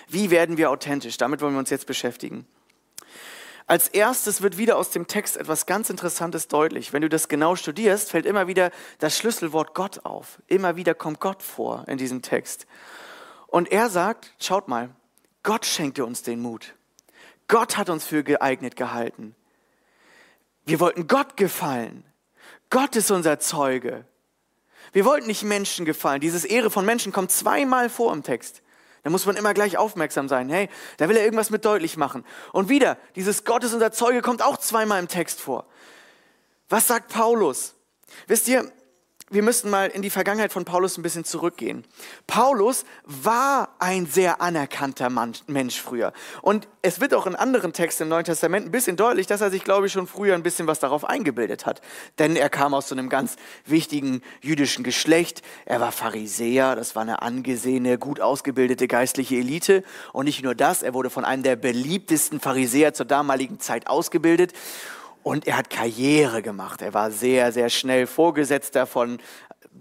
Wie 0.09 0.31
werden 0.31 0.57
wir 0.57 0.71
authentisch? 0.71 1.17
Damit 1.17 1.41
wollen 1.41 1.55
wir 1.55 1.59
uns 1.59 1.71
jetzt 1.71 1.87
beschäftigen. 1.87 2.47
Als 3.67 3.89
erstes 3.89 4.43
wird 4.43 4.59
wieder 4.59 4.77
aus 4.77 4.91
dem 4.91 5.07
Text 5.07 5.39
etwas 5.39 5.65
ganz 5.65 5.89
Interessantes 5.89 6.49
deutlich. 6.49 6.93
Wenn 6.93 7.01
du 7.01 7.09
das 7.09 7.29
genau 7.29 7.57
studierst, 7.57 8.11
fällt 8.11 8.27
immer 8.27 8.47
wieder 8.47 8.71
das 8.99 9.17
Schlüsselwort 9.17 9.75
Gott 9.75 10.05
auf. 10.05 10.43
Immer 10.49 10.77
wieder 10.77 10.95
kommt 10.95 11.19
Gott 11.21 11.43
vor 11.43 11.85
in 11.89 11.97
diesem 11.97 12.21
Text. 12.21 12.67
Und 13.47 13.73
er 13.73 13.89
sagt, 13.89 14.35
schaut 14.39 14.69
mal, 14.69 14.91
Gott 15.43 15.65
schenkte 15.65 16.05
uns 16.05 16.23
den 16.23 16.41
Mut. 16.41 16.75
Gott 17.49 17.77
hat 17.77 17.89
uns 17.89 18.05
für 18.05 18.23
geeignet 18.23 18.77
gehalten. 18.77 19.35
Wir 20.67 20.81
wollten 20.81 21.07
Gott 21.07 21.37
gefallen. 21.37 22.05
Gott 22.69 22.97
ist 22.97 23.11
unser 23.11 23.39
Zeuge. 23.39 24.05
Wir 24.93 25.05
wollten 25.05 25.27
nicht 25.27 25.43
Menschen 25.43 25.85
gefallen. 25.85 26.21
Dieses 26.21 26.45
Ehre 26.45 26.71
von 26.71 26.85
Menschen 26.85 27.13
kommt 27.13 27.31
zweimal 27.31 27.89
vor 27.89 28.13
im 28.13 28.23
Text. 28.23 28.63
Da 29.05 29.11
muss 29.11 29.27
man 29.27 29.37
immer 29.37 29.53
gleich 29.55 29.77
aufmerksam 29.77 30.29
sein. 30.29 30.49
Hey, 30.49 30.71
da 30.97 31.09
will 31.09 31.17
er 31.17 31.25
irgendwas 31.25 31.51
mit 31.51 31.65
deutlich 31.65 31.99
machen. 31.99 32.25
Und 32.53 32.71
wieder, 32.71 32.97
dieses 33.17 33.45
Gott 33.45 33.63
ist 33.63 33.75
unser 33.75 33.93
Zeuge 33.93 34.23
kommt 34.23 34.43
auch 34.43 34.57
zweimal 34.57 34.99
im 34.99 35.09
Text 35.09 35.41
vor. 35.41 35.67
Was 36.71 36.89
sagt 36.89 37.13
Paulus? 37.13 37.75
Wisst 38.27 38.49
ihr, 38.49 38.73
wir 39.35 39.43
müssten 39.43 39.69
mal 39.69 39.89
in 39.89 40.01
die 40.01 40.11
Vergangenheit 40.11 40.53
von 40.53 40.65
Paulus 40.65 40.97
ein 40.97 41.03
bisschen 41.03 41.25
zurückgehen. 41.25 41.85
Paulus 42.29 42.85
war 43.05 43.75
ein 43.81 44.07
sehr 44.07 44.41
anerkannter 44.41 45.11
Mensch 45.49 45.81
früher. 45.81 46.13
Und 46.41 46.69
es 46.83 47.01
wird 47.01 47.15
auch 47.15 47.27
in 47.27 47.35
anderen 47.35 47.73
Texten 47.73 48.05
im 48.05 48.11
Neuen 48.11 48.25
Testament 48.25 48.67
ein 48.67 48.71
bisschen 48.71 48.97
deutlich, 48.97 49.27
dass 49.27 49.41
er 49.41 49.51
sich, 49.51 49.65
glaube 49.65 49.89
ich, 49.89 49.93
schon 49.93 50.07
früher 50.07 50.37
ein 50.37 50.45
bisschen 50.45 50.69
was 50.69 50.79
darauf 50.79 51.05
eingebildet 51.05 51.67
hat. 51.67 51.81
Denn 52.21 52.37
er 52.37 52.49
kam 52.49 52.75
aus 52.75 52.89
so 52.89 52.95
einem 52.95 53.09
ganz 53.09 53.35
wichtigen 53.67 54.23
jüdischen 54.41 54.85
Geschlecht. 54.85 55.43
Er 55.65 55.81
war 55.81 55.91
Pharisäer, 55.91 56.77
das 56.77 56.95
war 56.95 57.03
eine 57.03 57.23
angesehene, 57.23 57.99
gut 57.99 58.21
ausgebildete 58.21 58.87
geistliche 58.87 59.35
Elite. 59.37 59.83
Und 60.13 60.27
nicht 60.27 60.45
nur 60.45 60.55
das, 60.55 60.85
er 60.85 60.95
wurde 60.95 61.11
von 61.11 61.25
einem 61.25 61.43
der 61.43 61.57
beliebtesten 61.57 62.39
Pharisäer 62.39 62.95
zur 62.95 63.07
damaligen 63.07 63.59
Zeit 63.59 63.89
ausgebildet. 63.89 64.53
Und 65.25 65.47
er 65.47 65.57
hat 65.57 65.71
Karriere 65.71 66.43
gemacht. 66.43 66.83
Er 66.83 66.93
war 66.93 67.11
sehr, 67.11 67.51
sehr 67.51 67.71
schnell 67.71 68.07
Vorgesetzter 68.07 68.87
von 68.87 69.19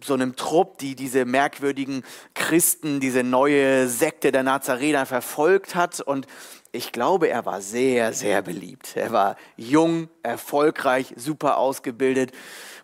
so 0.01 0.13
einem 0.13 0.37
Trupp, 0.37 0.77
die 0.77 0.95
diese 0.95 1.25
merkwürdigen 1.25 2.03
Christen, 2.33 3.01
diese 3.01 3.23
neue 3.23 3.89
Sekte 3.89 4.31
der 4.31 4.43
Nazarener 4.43 5.05
verfolgt 5.05 5.75
hat. 5.75 5.99
Und 5.99 6.27
ich 6.71 6.93
glaube, 6.93 7.27
er 7.27 7.45
war 7.45 7.59
sehr, 7.59 8.13
sehr 8.13 8.41
beliebt. 8.41 8.95
Er 8.95 9.11
war 9.11 9.35
jung, 9.57 10.07
erfolgreich, 10.23 11.13
super 11.17 11.57
ausgebildet, 11.57 12.31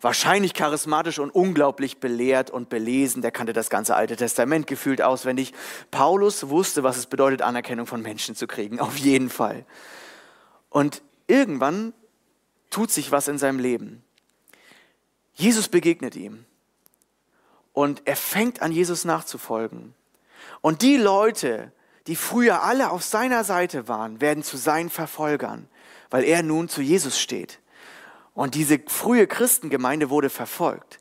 wahrscheinlich 0.02 0.54
charismatisch 0.54 1.18
und 1.18 1.32
unglaublich 1.32 2.00
belehrt 2.00 2.52
und 2.52 2.68
belesen. 2.68 3.22
Der 3.22 3.32
kannte 3.32 3.54
das 3.54 3.70
ganze 3.70 3.96
Alte 3.96 4.18
Testament 4.18 4.68
gefühlt 4.68 5.02
auswendig. 5.02 5.54
Paulus 5.92 6.50
wusste, 6.50 6.84
was 6.84 6.98
es 6.98 7.06
bedeutet, 7.06 7.42
Anerkennung 7.42 7.88
von 7.88 8.02
Menschen 8.02 8.36
zu 8.36 8.48
kriegen, 8.48 8.82
auf 8.82 8.98
jeden 8.98 9.30
Fall. 9.30 9.66
Und 10.70 11.02
irgendwann 11.28 11.94
tut 12.70 12.92
sich 12.92 13.12
was 13.12 13.28
in 13.28 13.38
seinem 13.38 13.60
Leben. 13.60 14.04
Jesus 15.34 15.68
begegnet 15.68 16.16
ihm 16.16 16.46
und 17.74 18.02
er 18.06 18.16
fängt 18.16 18.62
an, 18.62 18.72
Jesus 18.72 19.06
nachzufolgen. 19.06 19.94
Und 20.62 20.82
die 20.82 20.98
Leute, 20.98 21.72
die 22.08 22.16
früher 22.16 22.64
alle 22.64 22.92
auf 22.92 23.04
seiner 23.04 23.44
Seite 23.44 23.88
waren, 23.88 24.20
werden 24.20 24.44
zu 24.44 24.58
seinen 24.58 24.90
Verfolgern, 24.90 25.70
weil 26.10 26.24
er 26.24 26.44
nun 26.44 26.68
zu 26.68 26.82
Jesus 26.82 27.20
steht. 27.20 27.60
Und 28.34 28.56
diese 28.56 28.80
frühe 28.88 29.28
Christengemeinde 29.28 30.10
wurde 30.10 30.30
verfolgt. 30.30 31.00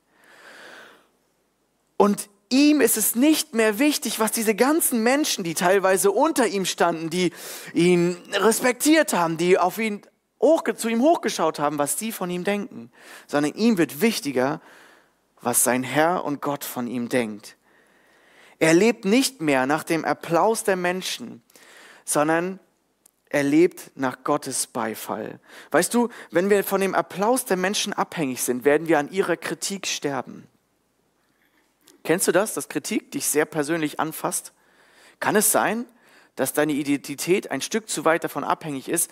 Und 1.97 2.29
ihm 2.49 2.81
ist 2.81 2.97
es 2.97 3.15
nicht 3.15 3.55
mehr 3.55 3.79
wichtig, 3.79 4.21
was 4.21 4.33
diese 4.33 4.55
ganzen 4.55 5.03
Menschen, 5.03 5.45
die 5.45 5.55
teilweise 5.55 6.11
unter 6.11 6.47
ihm 6.47 6.65
standen, 6.65 7.11
die 7.11 7.33
ihn 7.75 8.17
respektiert 8.33 9.13
haben, 9.13 9.37
die 9.37 9.59
auf 9.59 9.79
ihn 9.79 10.03
hoch, 10.41 10.63
zu 10.77 10.89
ihm 10.89 11.03
hochgeschaut 11.03 11.59
haben, 11.59 11.79
was 11.79 11.99
sie 11.99 12.13
von 12.13 12.31
ihm 12.31 12.45
denken, 12.45 12.91
sondern 13.27 13.55
ihm 13.55 13.79
wird 13.79 14.01
wichtiger, 14.01 14.61
was 15.41 15.65
sein 15.65 15.83
Herr 15.83 16.25
und 16.25 16.43
Gott 16.43 16.65
von 16.65 16.87
ihm 16.87 17.09
denkt. 17.09 17.57
Er 18.59 18.75
lebt 18.75 19.05
nicht 19.05 19.41
mehr 19.41 19.67
nach 19.67 19.85
dem 19.85 20.05
Applaus 20.05 20.65
der 20.65 20.77
Menschen, 20.77 21.43
sondern 22.05 22.59
er 23.31 23.43
lebt 23.43 23.93
nach 23.95 24.25
Gottes 24.25 24.67
Beifall. 24.67 25.39
Weißt 25.71 25.93
du, 25.93 26.09
wenn 26.31 26.51
wir 26.51 26.65
von 26.65 26.81
dem 26.81 26.95
Applaus 26.95 27.45
der 27.45 27.57
Menschen 27.57 27.93
abhängig 27.93 28.43
sind, 28.43 28.65
werden 28.65 28.89
wir 28.89 28.99
an 28.99 29.11
ihrer 29.11 29.37
Kritik 29.37 29.87
sterben. 29.87 30.49
Kennst 32.05 32.27
du 32.27 32.33
das, 32.33 32.55
dass 32.55 32.69
Kritik 32.69 33.13
dich 33.13 33.27
sehr 33.27 33.45
persönlich 33.45 34.01
anfasst? 34.01 34.53
Kann 35.21 35.37
es 35.37 35.53
sein, 35.53 35.85
dass 36.37 36.53
deine 36.53 36.73
Identität 36.73 37.51
ein 37.51 37.61
Stück 37.61 37.89
zu 37.89 38.05
weit 38.05 38.25
davon 38.25 38.45
abhängig 38.45 38.89
ist, 38.89 39.11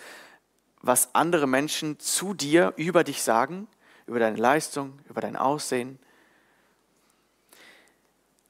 was 0.87 1.13
andere 1.13 1.47
Menschen 1.47 1.99
zu 1.99 2.33
dir 2.33 2.73
über 2.77 3.03
dich 3.03 3.21
sagen, 3.21 3.67
über 4.05 4.19
deine 4.19 4.37
Leistung, 4.37 4.99
über 5.09 5.21
dein 5.21 5.35
Aussehen. 5.35 5.99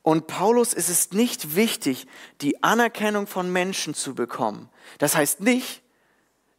Und 0.04 0.28
Paulus 0.28 0.74
ist 0.74 0.90
es 0.90 1.12
nicht 1.12 1.56
wichtig, 1.56 2.08
die 2.42 2.64
Anerkennung 2.64 3.28
von 3.28 3.52
Menschen 3.52 3.94
zu 3.94 4.16
bekommen. 4.16 4.70
Das 5.00 5.18
heißt 5.18 5.42
nicht, 5.42 5.82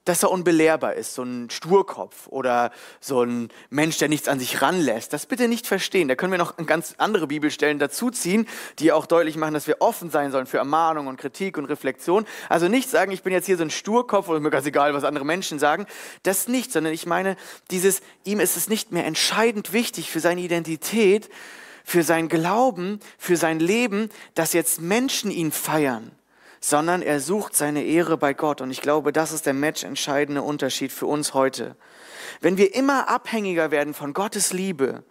dass 0.09 0.23
er 0.23 0.31
unbelehrbar 0.31 0.95
ist, 0.95 1.13
so 1.13 1.23
ein 1.23 1.51
Sturkopf 1.51 2.29
oder 2.29 2.71
so 2.99 3.23
ein 3.23 3.51
Mensch, 3.69 3.99
der 3.99 4.09
nichts 4.09 4.27
an 4.27 4.39
sich 4.39 4.63
ranlässt. 4.63 5.13
Das 5.13 5.27
bitte 5.27 5.49
nicht 5.49 5.67
verstehen. 5.67 6.09
Da 6.09 6.15
können 6.15 6.33
wir 6.33 6.39
noch 6.39 6.57
ganz 6.65 6.95
andere 6.97 7.27
Bibelstellen 7.27 7.79
dazuziehen, 7.79 8.49
die 8.79 8.91
auch 8.91 9.05
deutlich 9.05 9.37
machen, 9.37 9.53
dass 9.53 9.67
wir 9.67 9.77
offen 9.81 10.11
sein 10.11 10.31
sollen 10.31 10.47
für 10.47 10.57
Ermahnung 10.57 11.09
und 11.09 11.19
Kritik 11.19 11.59
und 11.59 11.67
Reflexion. 11.67 12.25
Also 12.49 12.69
nicht 12.69 12.89
sagen, 12.89 13.13
ich 13.13 13.23
bin 13.23 13.35
jetzt 13.35 13.45
hier 13.45 13.59
so 13.59 13.65
ein 13.65 13.71
Sturkopf 13.71 14.29
oder 14.29 14.41
mir 14.41 14.49
ganz 14.49 14.65
egal, 14.65 14.95
was 14.95 15.05
andere 15.05 15.27
Menschen 15.27 15.59
sagen. 15.59 15.87
Das 16.23 16.49
nicht, 16.49 16.73
sondern 16.73 16.95
ich 16.95 17.05
meine, 17.05 17.37
dieses, 17.71 18.01
ihm 18.25 18.41
ist 18.41 18.57
es 18.57 18.71
nicht 18.71 18.93
mehr 18.93 19.05
entscheidend 19.05 19.75
wichtig 19.75 20.11
für 20.11 20.21
seine 20.21 20.41
Identität, 20.41 21.29
für 21.85 22.03
sein 22.03 22.29
Glauben, 22.29 23.01
für 23.19 23.37
sein 23.37 23.61
Leben, 23.61 24.09
dass 24.35 24.55
jetzt 24.55 24.81
Menschen 24.81 25.31
ihn 25.31 25.53
feiern 25.53 26.13
sondern 26.61 27.03
er 27.03 27.21
sucht 27.21 27.57
seine 27.57 27.85
Ehre 27.85 28.17
bei 28.17 28.35
Gott. 28.35 28.61
Und 28.61 28.71
ich 28.71 28.81
glaube, 28.81 29.13
das 29.13 29.33
ist 29.33 29.47
der 29.47 29.55
matchentscheidende 29.55 30.43
Unterschied 30.43 30.93
für 30.93 31.07
uns 31.07 31.35
heute. 31.35 31.77
Wenn 32.41 32.59
wir 32.59 32.75
immer 32.75 33.09
abhängiger 33.09 33.71
werden 33.71 33.95
von 33.95 34.13
Gottes 34.13 34.53
Liebe, 34.53 35.05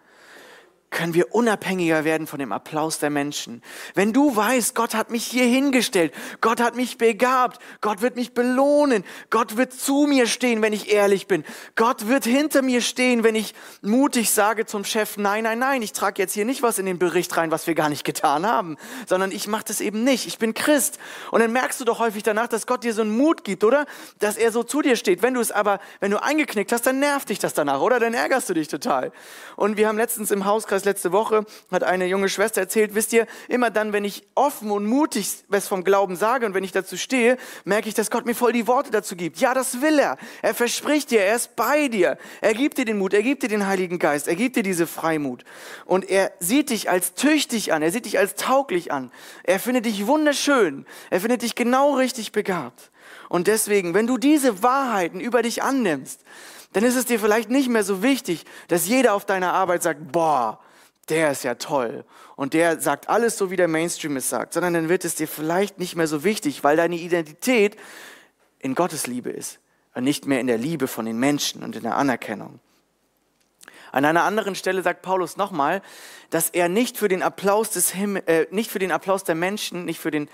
können 0.90 1.12
wir 1.12 1.34
unabhängiger 1.34 2.04
werden 2.04 2.26
von 2.26 2.38
dem 2.38 2.50
Applaus 2.50 2.98
der 2.98 3.10
Menschen. 3.10 3.62
Wenn 3.94 4.12
du 4.12 4.34
weißt, 4.34 4.74
Gott 4.74 4.94
hat 4.94 5.10
mich 5.10 5.24
hier 5.24 5.44
hingestellt, 5.44 6.14
Gott 6.40 6.60
hat 6.60 6.76
mich 6.76 6.96
begabt, 6.96 7.60
Gott 7.80 8.00
wird 8.00 8.16
mich 8.16 8.32
belohnen, 8.32 9.04
Gott 9.28 9.56
wird 9.56 9.72
zu 9.72 10.06
mir 10.08 10.26
stehen, 10.26 10.62
wenn 10.62 10.72
ich 10.72 10.90
ehrlich 10.90 11.26
bin, 11.26 11.44
Gott 11.76 12.08
wird 12.08 12.24
hinter 12.24 12.62
mir 12.62 12.80
stehen, 12.80 13.22
wenn 13.22 13.34
ich 13.34 13.54
mutig 13.82 14.30
sage 14.30 14.64
zum 14.64 14.84
Chef, 14.84 15.18
nein, 15.18 15.44
nein, 15.44 15.58
nein, 15.58 15.82
ich 15.82 15.92
trage 15.92 16.22
jetzt 16.22 16.32
hier 16.32 16.46
nicht 16.46 16.62
was 16.62 16.78
in 16.78 16.86
den 16.86 16.98
Bericht 16.98 17.36
rein, 17.36 17.50
was 17.50 17.66
wir 17.66 17.74
gar 17.74 17.90
nicht 17.90 18.04
getan 18.04 18.46
haben, 18.46 18.76
sondern 19.06 19.30
ich 19.30 19.46
mache 19.46 19.64
das 19.68 19.80
eben 19.80 20.04
nicht, 20.04 20.26
ich 20.26 20.38
bin 20.38 20.54
Christ. 20.54 20.98
Und 21.30 21.40
dann 21.40 21.52
merkst 21.52 21.80
du 21.80 21.84
doch 21.84 21.98
häufig 21.98 22.22
danach, 22.22 22.48
dass 22.48 22.66
Gott 22.66 22.82
dir 22.82 22.94
so 22.94 23.02
einen 23.02 23.16
Mut 23.16 23.44
gibt, 23.44 23.62
oder? 23.62 23.84
Dass 24.20 24.36
er 24.36 24.52
so 24.52 24.62
zu 24.62 24.80
dir 24.80 24.96
steht. 24.96 25.22
Wenn 25.22 25.34
du 25.34 25.40
es 25.40 25.52
aber, 25.52 25.80
wenn 26.00 26.10
du 26.10 26.22
eingeknickt 26.22 26.72
hast, 26.72 26.86
dann 26.86 26.98
nervt 26.98 27.28
dich 27.28 27.38
das 27.38 27.52
danach, 27.52 27.80
oder? 27.80 28.00
Dann 28.00 28.14
ärgerst 28.14 28.48
du 28.48 28.54
dich 28.54 28.68
total. 28.68 29.12
Und 29.56 29.76
wir 29.76 29.88
haben 29.88 29.98
letztens 29.98 30.30
im 30.30 30.46
Hauskreis 30.46 30.77
das 30.78 30.84
letzte 30.84 31.12
Woche, 31.12 31.44
hat 31.70 31.82
eine 31.82 32.06
junge 32.06 32.28
Schwester 32.28 32.60
erzählt, 32.60 32.94
wisst 32.94 33.12
ihr, 33.12 33.26
immer 33.48 33.70
dann, 33.70 33.92
wenn 33.92 34.04
ich 34.04 34.26
offen 34.34 34.70
und 34.70 34.86
mutig 34.86 35.44
was 35.48 35.68
vom 35.68 35.84
Glauben 35.84 36.16
sage 36.16 36.46
und 36.46 36.54
wenn 36.54 36.64
ich 36.64 36.72
dazu 36.72 36.96
stehe, 36.96 37.36
merke 37.64 37.88
ich, 37.88 37.94
dass 37.94 38.10
Gott 38.10 38.26
mir 38.26 38.34
voll 38.34 38.52
die 38.52 38.66
Worte 38.66 38.90
dazu 38.90 39.16
gibt. 39.16 39.38
Ja, 39.38 39.54
das 39.54 39.80
will 39.80 39.98
er. 39.98 40.16
Er 40.42 40.54
verspricht 40.54 41.10
dir, 41.10 41.20
er 41.20 41.36
ist 41.36 41.56
bei 41.56 41.88
dir. 41.88 42.18
Er 42.40 42.54
gibt 42.54 42.78
dir 42.78 42.84
den 42.84 42.98
Mut, 42.98 43.12
er 43.12 43.22
gibt 43.22 43.42
dir 43.42 43.48
den 43.48 43.66
Heiligen 43.66 43.98
Geist, 43.98 44.28
er 44.28 44.36
gibt 44.36 44.56
dir 44.56 44.62
diese 44.62 44.86
Freimut. 44.86 45.44
Und 45.84 46.08
er 46.08 46.32
sieht 46.38 46.70
dich 46.70 46.90
als 46.90 47.14
tüchtig 47.14 47.72
an, 47.72 47.82
er 47.82 47.90
sieht 47.90 48.04
dich 48.04 48.18
als 48.18 48.34
tauglich 48.34 48.92
an. 48.92 49.10
Er 49.44 49.58
findet 49.58 49.84
dich 49.84 50.06
wunderschön. 50.06 50.86
Er 51.10 51.20
findet 51.20 51.42
dich 51.42 51.54
genau 51.54 51.94
richtig 51.94 52.32
begabt. 52.32 52.90
Und 53.28 53.46
deswegen, 53.46 53.94
wenn 53.94 54.06
du 54.06 54.18
diese 54.18 54.62
Wahrheiten 54.62 55.20
über 55.20 55.42
dich 55.42 55.62
annimmst, 55.62 56.20
dann 56.72 56.84
ist 56.84 56.96
es 56.96 57.06
dir 57.06 57.18
vielleicht 57.18 57.50
nicht 57.50 57.68
mehr 57.68 57.84
so 57.84 58.02
wichtig, 58.02 58.44
dass 58.68 58.86
jeder 58.86 59.14
auf 59.14 59.24
deiner 59.24 59.52
Arbeit 59.52 59.82
sagt, 59.82 60.12
boah, 60.12 60.60
der 61.10 61.30
ist 61.30 61.44
ja 61.44 61.54
toll 61.54 62.04
und 62.36 62.54
der 62.54 62.80
sagt 62.80 63.08
alles 63.08 63.38
so, 63.38 63.50
wie 63.50 63.56
der 63.56 63.68
Mainstream 63.68 64.16
es 64.16 64.28
sagt, 64.28 64.52
sondern 64.52 64.74
dann 64.74 64.88
wird 64.88 65.04
es 65.04 65.14
dir 65.14 65.28
vielleicht 65.28 65.78
nicht 65.78 65.96
mehr 65.96 66.06
so 66.06 66.24
wichtig, 66.24 66.64
weil 66.64 66.76
deine 66.76 66.96
Identität 66.96 67.76
in 68.58 68.74
Gottes 68.74 69.06
Liebe 69.06 69.30
ist 69.30 69.60
und 69.94 70.04
nicht 70.04 70.26
mehr 70.26 70.40
in 70.40 70.46
der 70.46 70.58
Liebe 70.58 70.88
von 70.88 71.06
den 71.06 71.18
Menschen 71.18 71.62
und 71.62 71.76
in 71.76 71.82
der 71.82 71.96
Anerkennung. 71.96 72.60
An 73.90 74.04
einer 74.04 74.24
anderen 74.24 74.54
Stelle 74.54 74.82
sagt 74.82 75.02
Paulus 75.02 75.36
nochmal, 75.36 75.82
dass 76.30 76.50
er 76.50 76.68
nicht 76.68 76.98
für 76.98 77.08
den 77.08 77.22
Applaus 77.22 77.70
des 77.70 77.90
Himmel, 77.90 78.22
äh, 78.26 78.46
nicht 78.50 78.70
für 78.70 78.78
den 78.78 78.92
Applaus 78.92 79.24
der 79.24 79.34
Menschen, 79.34 79.84
nicht 79.84 79.98
für 79.98 80.10
den 80.10 80.28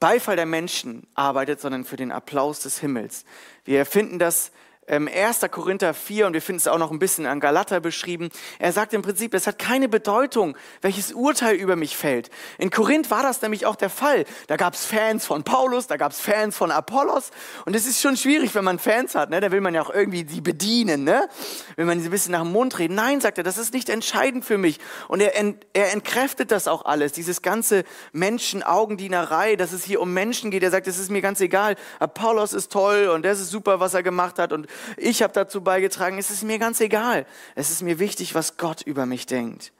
Beifall 0.00 0.36
der 0.36 0.46
Menschen 0.46 1.06
arbeitet, 1.14 1.60
sondern 1.60 1.84
für 1.84 1.96
den 1.96 2.12
Applaus 2.12 2.60
des 2.60 2.78
Himmels. 2.78 3.24
Wir 3.64 3.84
finden 3.86 4.18
das 4.18 4.52
1. 4.86 5.42
Ähm, 5.42 5.50
Korinther 5.50 5.94
4 5.94 6.26
und 6.26 6.34
wir 6.34 6.42
finden 6.42 6.58
es 6.58 6.68
auch 6.68 6.78
noch 6.78 6.90
ein 6.90 6.98
bisschen 6.98 7.26
an 7.26 7.40
Galater 7.40 7.80
beschrieben. 7.80 8.28
Er 8.58 8.72
sagt 8.72 8.92
im 8.92 9.02
Prinzip, 9.02 9.34
es 9.34 9.46
hat 9.46 9.58
keine 9.58 9.88
Bedeutung, 9.88 10.56
welches 10.82 11.12
Urteil 11.12 11.56
über 11.56 11.76
mich 11.76 11.96
fällt. 11.96 12.30
In 12.58 12.70
Korinth 12.70 13.10
war 13.10 13.22
das 13.22 13.40
nämlich 13.42 13.66
auch 13.66 13.76
der 13.76 13.90
Fall. 13.90 14.24
Da 14.46 14.56
gab 14.56 14.74
es 14.74 14.84
Fans 14.84 15.24
von 15.24 15.44
Paulus, 15.44 15.86
da 15.86 15.96
gab 15.96 16.12
es 16.12 16.20
Fans 16.20 16.56
von 16.56 16.70
Apollos 16.70 17.30
und 17.64 17.74
es 17.74 17.86
ist 17.86 18.00
schon 18.00 18.16
schwierig, 18.16 18.54
wenn 18.54 18.64
man 18.64 18.78
Fans 18.78 19.14
hat. 19.14 19.30
Ne? 19.30 19.40
Da 19.40 19.50
will 19.52 19.60
man 19.60 19.74
ja 19.74 19.82
auch 19.82 19.90
irgendwie 19.90 20.24
die 20.24 20.40
bedienen, 20.40 21.04
ne? 21.04 21.28
will 21.76 21.86
man 21.86 22.00
sie 22.00 22.08
ein 22.08 22.10
bisschen 22.10 22.32
nach 22.32 22.42
dem 22.42 22.52
Mund 22.52 22.78
reden. 22.78 22.94
Nein, 22.94 23.20
sagt 23.20 23.38
er, 23.38 23.44
das 23.44 23.58
ist 23.58 23.72
nicht 23.72 23.88
entscheidend 23.88 24.44
für 24.44 24.58
mich. 24.58 24.78
Und 25.08 25.20
er, 25.20 25.36
ent, 25.36 25.64
er 25.72 25.92
entkräftet 25.92 26.50
das 26.50 26.68
auch 26.68 26.84
alles, 26.84 27.12
dieses 27.12 27.42
ganze 27.42 27.84
Menschen-Augendienerei, 28.12 29.56
dass 29.56 29.72
es 29.72 29.84
hier 29.84 30.00
um 30.00 30.12
Menschen 30.12 30.50
geht. 30.50 30.62
Er 30.62 30.70
sagt, 30.70 30.86
es 30.86 30.98
ist 30.98 31.10
mir 31.10 31.22
ganz 31.22 31.40
egal, 31.40 31.76
Apollos 31.98 32.52
ist 32.52 32.70
toll 32.70 33.08
und 33.08 33.24
das 33.24 33.40
ist 33.40 33.50
super, 33.50 33.80
was 33.80 33.94
er 33.94 34.02
gemacht 34.02 34.38
hat 34.38 34.52
und 34.52 34.66
ich 34.96 35.22
habe 35.22 35.32
dazu 35.32 35.62
beigetragen, 35.62 36.18
es 36.18 36.30
ist 36.30 36.42
mir 36.42 36.58
ganz 36.58 36.80
egal. 36.80 37.26
Es 37.54 37.70
ist 37.70 37.82
mir 37.82 37.98
wichtig, 37.98 38.34
was 38.34 38.56
Gott 38.56 38.82
über 38.82 39.06
mich 39.06 39.26
denkt. 39.26 39.72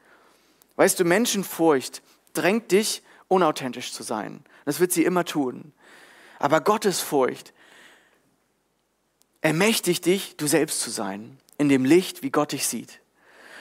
Weißt 0.77 0.99
du, 0.99 1.05
Menschenfurcht 1.05 2.03
drängt 2.33 2.73
dich, 2.73 3.03
unauthentisch 3.29 3.93
zu 3.93 4.03
sein. 4.03 4.45
Das 4.65 4.81
wird 4.81 4.93
sie 4.93 5.05
immer 5.05 5.25
tun. 5.25 5.73
Aber 6.39 6.61
Gottesfurcht 6.61 7.53
ermächtigt 9.41 10.07
dich, 10.07 10.37
du 10.37 10.47
selbst 10.47 10.81
zu 10.81 10.91
sein, 10.91 11.39
in 11.59 11.69
dem 11.69 11.85
Licht, 11.85 12.23
wie 12.23 12.31
Gott 12.31 12.53
dich 12.53 12.67
sieht. 12.67 13.01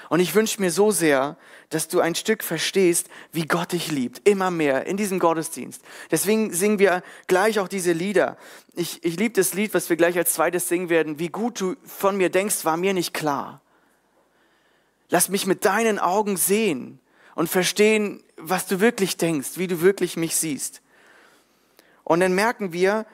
Und 0.10 0.20
ich 0.20 0.36
wünsche 0.36 0.62
mir 0.62 0.72
so 0.72 0.92
sehr, 0.92 1.38
dass 1.70 1.88
du 1.88 2.00
ein 2.00 2.16
Stück 2.16 2.44
verstehst, 2.44 3.10
wie 3.32 3.46
Gott 3.46 3.72
dich 3.72 3.92
liebt, 3.92 4.28
immer 4.28 4.52
mehr 4.52 4.86
in 4.86 4.98
diesem 4.98 5.20
Gottesdienst. 5.20 5.82
Deswegen 6.12 6.54
singen 6.54 6.80
wir 6.80 7.04
gleich 7.28 7.60
auch 7.60 7.68
diese 7.68 7.94
Lieder. 7.94 8.38
Ich, 8.76 9.04
ich 9.04 9.18
liebe 9.18 9.34
das 9.34 9.54
Lied, 9.54 9.74
was 9.74 9.90
wir 9.90 9.98
gleich 9.98 10.18
als 10.18 10.34
zweites 10.34 10.68
singen 10.68 10.90
werden. 10.90 11.20
Wie 11.20 11.30
gut 11.30 11.60
du 11.60 11.76
von 11.86 12.18
mir 12.18 12.30
denkst, 12.30 12.66
war 12.66 12.78
mir 12.78 12.94
nicht 12.94 13.14
klar. 13.14 13.62
Lass 15.10 15.30
mich 15.30 15.46
mit 15.46 15.66
deinen 15.66 16.00
Augen 16.00 16.38
sehen 16.38 17.00
und 17.36 17.50
verstehen, 17.50 18.24
was 18.38 18.68
du 18.68 18.80
wirklich 18.80 19.18
denkst, 19.18 19.52
wie 19.58 19.68
du 19.68 19.82
wirklich 19.82 20.18
mich 20.18 20.36
siehst. 20.36 20.82
Und 22.04 22.20
dann 22.20 22.34
merken 22.36 22.74
wir, 22.74 23.06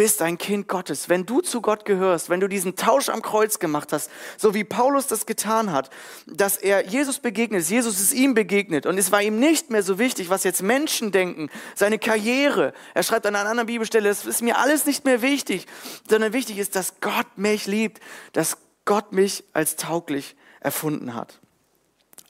bist 0.00 0.22
ein 0.22 0.38
Kind 0.38 0.66
Gottes. 0.66 1.10
Wenn 1.10 1.26
du 1.26 1.42
zu 1.42 1.60
Gott 1.60 1.84
gehörst, 1.84 2.30
wenn 2.30 2.40
du 2.40 2.48
diesen 2.48 2.74
Tausch 2.74 3.10
am 3.10 3.20
Kreuz 3.20 3.58
gemacht 3.58 3.92
hast, 3.92 4.10
so 4.38 4.54
wie 4.54 4.64
Paulus 4.64 5.08
das 5.08 5.26
getan 5.26 5.72
hat, 5.72 5.90
dass 6.26 6.56
er 6.56 6.86
Jesus 6.86 7.18
begegnet, 7.18 7.68
Jesus 7.68 8.00
ist 8.00 8.14
ihm 8.14 8.32
begegnet 8.32 8.86
und 8.86 8.96
es 8.96 9.12
war 9.12 9.20
ihm 9.20 9.38
nicht 9.38 9.68
mehr 9.68 9.82
so 9.82 9.98
wichtig, 9.98 10.30
was 10.30 10.42
jetzt 10.42 10.62
Menschen 10.62 11.12
denken, 11.12 11.50
seine 11.74 11.98
Karriere. 11.98 12.72
Er 12.94 13.02
schreibt 13.02 13.26
an 13.26 13.36
einer 13.36 13.50
anderen 13.50 13.66
Bibelstelle, 13.66 14.08
es 14.08 14.24
ist 14.24 14.40
mir 14.40 14.56
alles 14.56 14.86
nicht 14.86 15.04
mehr 15.04 15.20
wichtig, 15.20 15.66
sondern 16.08 16.32
wichtig 16.32 16.56
ist, 16.56 16.76
dass 16.76 17.02
Gott 17.02 17.36
mich 17.36 17.66
liebt, 17.66 18.00
dass 18.32 18.56
Gott 18.86 19.12
mich 19.12 19.44
als 19.52 19.76
tauglich 19.76 20.34
erfunden 20.60 21.14
hat. 21.14 21.40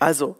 Also, 0.00 0.36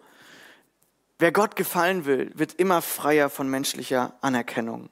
wer 1.20 1.30
Gott 1.30 1.54
gefallen 1.54 2.06
will, 2.06 2.32
wird 2.34 2.54
immer 2.54 2.82
freier 2.82 3.30
von 3.30 3.48
menschlicher 3.48 4.14
Anerkennung. 4.20 4.90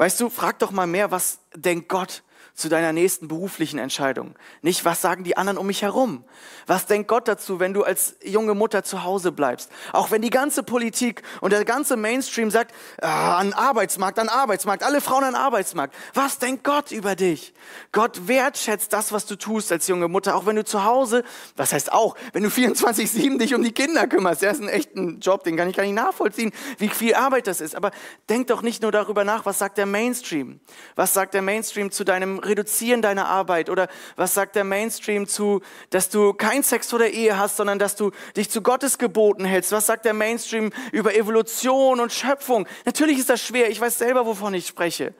Weißt 0.00 0.18
du, 0.18 0.30
frag 0.30 0.58
doch 0.60 0.70
mal 0.70 0.86
mehr, 0.86 1.10
was 1.10 1.40
denkt 1.54 1.90
Gott 1.90 2.22
zu 2.60 2.68
deiner 2.68 2.92
nächsten 2.92 3.26
beruflichen 3.28 3.78
Entscheidung? 3.78 4.34
Nicht, 4.62 4.84
was 4.84 5.02
sagen 5.02 5.24
die 5.24 5.36
anderen 5.36 5.58
um 5.58 5.66
mich 5.66 5.82
herum? 5.82 6.24
Was 6.66 6.86
denkt 6.86 7.08
Gott 7.08 7.26
dazu, 7.26 7.58
wenn 7.58 7.74
du 7.74 7.82
als 7.82 8.16
junge 8.22 8.54
Mutter 8.54 8.84
zu 8.84 9.02
Hause 9.02 9.32
bleibst? 9.32 9.70
Auch 9.92 10.10
wenn 10.10 10.22
die 10.22 10.30
ganze 10.30 10.62
Politik 10.62 11.22
und 11.40 11.52
der 11.52 11.64
ganze 11.64 11.96
Mainstream 11.96 12.50
sagt, 12.50 12.74
ah, 13.00 13.38
an 13.38 13.52
Arbeitsmarkt, 13.52 14.18
an 14.18 14.28
Arbeitsmarkt, 14.28 14.82
alle 14.82 15.00
Frauen 15.00 15.24
an 15.24 15.34
Arbeitsmarkt. 15.34 15.94
Was 16.14 16.38
denkt 16.38 16.62
Gott 16.62 16.92
über 16.92 17.16
dich? 17.16 17.54
Gott 17.92 18.28
wertschätzt 18.28 18.92
das, 18.92 19.12
was 19.12 19.26
du 19.26 19.36
tust 19.36 19.72
als 19.72 19.88
junge 19.88 20.08
Mutter, 20.08 20.36
auch 20.36 20.46
wenn 20.46 20.56
du 20.56 20.64
zu 20.64 20.84
Hause, 20.84 21.24
was 21.56 21.72
heißt 21.72 21.92
auch, 21.92 22.16
wenn 22.32 22.42
du 22.42 22.50
24-7 22.50 23.38
dich 23.38 23.54
um 23.54 23.62
die 23.62 23.72
Kinder 23.72 24.06
kümmerst. 24.06 24.42
Das 24.42 24.58
ist 24.58 24.62
ein 24.62 24.68
echter 24.68 25.00
Job, 25.20 25.44
den 25.44 25.56
kann 25.56 25.68
ich 25.68 25.76
gar 25.76 25.84
nicht 25.84 25.94
nachvollziehen, 25.94 26.52
wie 26.78 26.88
viel 26.88 27.14
Arbeit 27.14 27.46
das 27.46 27.60
ist. 27.60 27.74
Aber 27.74 27.90
denk 28.28 28.48
doch 28.48 28.62
nicht 28.62 28.82
nur 28.82 28.92
darüber 28.92 29.24
nach, 29.24 29.46
was 29.46 29.58
sagt 29.58 29.78
der 29.78 29.86
Mainstream? 29.86 30.60
Was 30.94 31.14
sagt 31.14 31.34
der 31.34 31.42
Mainstream 31.42 31.90
zu 31.90 32.04
deinem 32.04 32.38
Reduzieren 32.50 33.00
deiner 33.00 33.28
Arbeit? 33.28 33.70
Oder 33.70 33.88
was 34.16 34.34
sagt 34.34 34.56
der 34.56 34.64
Mainstream 34.64 35.26
zu, 35.26 35.62
dass 35.88 36.10
du 36.10 36.34
kein 36.34 36.62
Sex 36.62 36.90
vor 36.90 36.98
der 36.98 37.12
Ehe 37.12 37.38
hast, 37.38 37.56
sondern 37.56 37.78
dass 37.78 37.96
du 37.96 38.10
dich 38.36 38.50
zu 38.50 38.60
Gottes 38.60 38.98
Geboten 38.98 39.44
hältst? 39.44 39.72
Was 39.72 39.86
sagt 39.86 40.04
der 40.04 40.14
Mainstream 40.14 40.72
über 40.92 41.14
Evolution 41.14 42.00
und 42.00 42.12
Schöpfung? 42.12 42.66
Natürlich 42.84 43.18
ist 43.18 43.30
das 43.30 43.40
schwer, 43.42 43.70
ich 43.70 43.80
weiß 43.80 43.98
selber, 43.98 44.26
wovon 44.26 44.52
ich 44.54 44.66
spreche. 44.66 45.14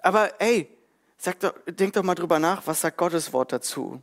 Aber 0.00 0.40
ey, 0.40 0.68
sag 1.18 1.38
doch, 1.40 1.54
denk 1.66 1.92
doch 1.92 2.02
mal 2.02 2.14
drüber 2.14 2.38
nach, 2.38 2.66
was 2.66 2.80
sagt 2.80 2.96
Gottes 2.96 3.32
Wort 3.32 3.52
dazu? 3.52 4.02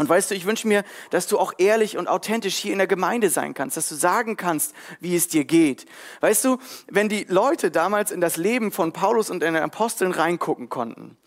Und 0.00 0.08
weißt 0.08 0.30
du, 0.30 0.34
ich 0.34 0.46
wünsche 0.46 0.66
mir, 0.66 0.82
dass 1.10 1.26
du 1.26 1.38
auch 1.38 1.52
ehrlich 1.58 1.98
und 1.98 2.08
authentisch 2.08 2.56
hier 2.56 2.72
in 2.72 2.78
der 2.78 2.86
Gemeinde 2.86 3.28
sein 3.28 3.52
kannst, 3.52 3.76
dass 3.76 3.90
du 3.90 3.94
sagen 3.94 4.38
kannst, 4.38 4.74
wie 4.98 5.14
es 5.14 5.28
dir 5.28 5.44
geht. 5.44 5.84
Weißt 6.20 6.42
du, 6.42 6.56
wenn 6.88 7.10
die 7.10 7.26
Leute 7.28 7.70
damals 7.70 8.10
in 8.10 8.22
das 8.22 8.38
Leben 8.38 8.72
von 8.72 8.94
Paulus 8.94 9.28
und 9.28 9.42
den 9.42 9.54
Aposteln 9.56 10.12
reingucken 10.12 10.70
konnten, 10.70 11.18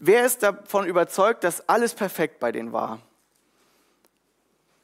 wer 0.00 0.26
ist 0.26 0.42
davon 0.42 0.86
überzeugt, 0.86 1.44
dass 1.44 1.68
alles 1.68 1.94
perfekt 1.94 2.40
bei 2.40 2.50
denen 2.50 2.72
war? 2.72 2.98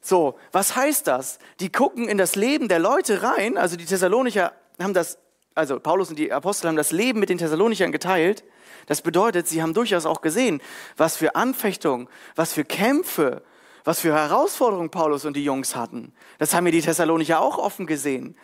So, 0.01 0.39
was 0.53 0.77
heißt 0.77 1.09
das? 1.09 1.41
Die 1.59 1.73
gucken 1.73 2.09
in 2.09 2.19
das 2.19 2.37
Leben 2.37 2.69
der 2.69 2.79
Leute 2.79 3.25
rein, 3.25 3.59
also 3.59 3.75
die 3.75 3.87
Thessalonicher 3.87 4.53
haben 4.81 4.95
das, 4.95 5.19
also 5.57 5.81
Paulus 5.81 6.11
und 6.11 6.19
die 6.21 6.33
Apostel 6.33 6.69
haben 6.69 6.77
das 6.77 6.93
Leben 6.93 7.19
mit 7.19 7.29
den 7.29 7.39
Thessalonichern 7.39 7.91
geteilt 7.91 8.45
Das 8.93 9.01
bedeutet, 9.01 9.49
sie 9.49 9.63
haben 9.63 9.73
durchaus 9.73 10.05
auch 10.05 10.21
gesehen, 10.21 10.61
was 10.99 11.17
für 11.17 11.35
Anfechtungen, 11.35 12.11
was 12.37 12.53
für 12.53 12.63
Kämpfe, 12.63 13.43
was 13.85 14.01
für 14.01 14.13
Herausforderungen 14.13 14.91
Paulus 14.91 15.25
und 15.25 15.35
die 15.35 15.45
Jungs 15.45 15.75
hatten. 15.75 16.13
Das 16.39 16.53
haben 16.53 16.65
mir 16.65 16.73
die 16.73 16.83
Thessalonicher 16.83 17.41
auch 17.41 17.57
offen 17.57 17.87
gesehen. 17.87 18.37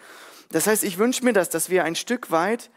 Das 0.51 0.67
heißt, 0.67 0.85
ich 0.85 0.97
wünsche 0.97 1.23
mir 1.23 1.35
das, 1.35 1.51
dass 1.51 1.69
wir 1.69 1.85
ein 1.85 1.97
Stück 1.97 2.31
weit, 2.31 2.71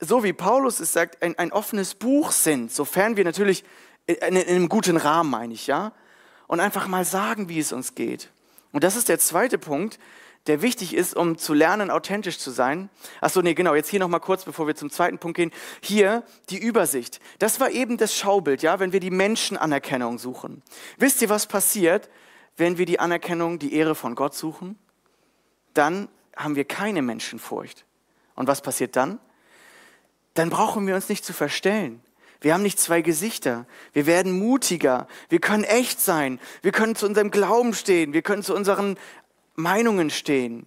so 0.00 0.24
wie 0.24 0.32
Paulus 0.32 0.80
es 0.80 0.94
sagt, 0.94 1.22
ein, 1.22 1.36
ein 1.36 1.52
offenes 1.52 1.94
Buch 1.94 2.30
sind, 2.30 2.72
sofern 2.72 3.18
wir 3.18 3.24
natürlich 3.24 3.62
in, 4.06 4.14
in 4.14 4.48
einem 4.48 4.70
guten 4.70 4.96
Rahmen, 4.96 5.28
meine 5.28 5.52
ich, 5.52 5.66
ja, 5.66 5.92
und 6.46 6.60
einfach 6.60 6.86
mal 6.86 7.04
sagen, 7.04 7.50
wie 7.50 7.58
es 7.58 7.74
uns 7.74 7.94
geht. 7.94 8.30
Und 8.72 8.84
das 8.84 8.96
ist 8.96 9.10
der 9.10 9.18
zweite 9.18 9.58
Punkt, 9.58 9.98
der 10.46 10.62
wichtig 10.62 10.94
ist, 10.94 11.16
um 11.16 11.38
zu 11.38 11.54
lernen, 11.54 11.90
authentisch 11.90 12.38
zu 12.38 12.50
sein. 12.50 12.88
Ach 13.20 13.30
so, 13.30 13.42
nee, 13.42 13.54
genau, 13.54 13.74
jetzt 13.74 13.88
hier 13.88 14.00
nochmal 14.00 14.20
kurz, 14.20 14.44
bevor 14.44 14.66
wir 14.66 14.76
zum 14.76 14.90
zweiten 14.90 15.18
Punkt 15.18 15.36
gehen. 15.36 15.50
Hier 15.80 16.22
die 16.50 16.58
Übersicht. 16.58 17.20
Das 17.38 17.60
war 17.60 17.70
eben 17.70 17.96
das 17.96 18.14
Schaubild, 18.14 18.62
ja, 18.62 18.78
wenn 18.78 18.92
wir 18.92 19.00
die 19.00 19.10
Menschenanerkennung 19.10 20.18
suchen. 20.18 20.62
Wisst 20.98 21.22
ihr, 21.22 21.28
was 21.28 21.46
passiert, 21.46 22.08
wenn 22.56 22.78
wir 22.78 22.86
die 22.86 23.00
Anerkennung, 23.00 23.58
die 23.58 23.74
Ehre 23.74 23.94
von 23.94 24.14
Gott 24.14 24.34
suchen? 24.34 24.78
Dann 25.74 26.08
haben 26.36 26.56
wir 26.56 26.64
keine 26.64 27.02
Menschenfurcht. 27.02 27.84
Und 28.34 28.46
was 28.46 28.60
passiert 28.60 28.96
dann? 28.96 29.18
Dann 30.34 30.50
brauchen 30.50 30.86
wir 30.86 30.94
uns 30.94 31.08
nicht 31.08 31.24
zu 31.24 31.32
verstellen. 31.32 32.02
Wir 32.40 32.52
haben 32.52 32.62
nicht 32.62 32.78
zwei 32.78 33.00
Gesichter. 33.00 33.66
Wir 33.92 34.06
werden 34.06 34.38
mutiger. 34.38 35.08
Wir 35.28 35.40
können 35.40 35.64
echt 35.64 36.00
sein. 36.00 36.38
Wir 36.62 36.72
können 36.72 36.94
zu 36.94 37.06
unserem 37.06 37.30
Glauben 37.30 37.72
stehen. 37.72 38.12
Wir 38.12 38.22
können 38.22 38.42
zu 38.42 38.54
unseren 38.54 38.98
Meinungen 39.56 40.10
stehen. 40.10 40.66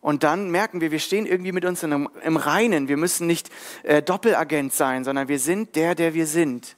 Und 0.00 0.22
dann 0.22 0.50
merken 0.50 0.80
wir, 0.80 0.90
wir 0.90 0.98
stehen 0.98 1.26
irgendwie 1.26 1.52
mit 1.52 1.64
uns 1.64 1.82
im, 1.82 2.08
Reinen. 2.36 2.88
Wir 2.88 2.96
müssen 2.96 3.26
nicht 3.26 3.50
äh, 3.82 4.02
Doppelagent 4.02 4.72
sein, 4.72 5.04
sondern 5.04 5.28
wir 5.28 5.38
sind 5.38 5.74
der, 5.74 5.94
der 5.94 6.14
wir 6.14 6.26
sind. 6.26 6.76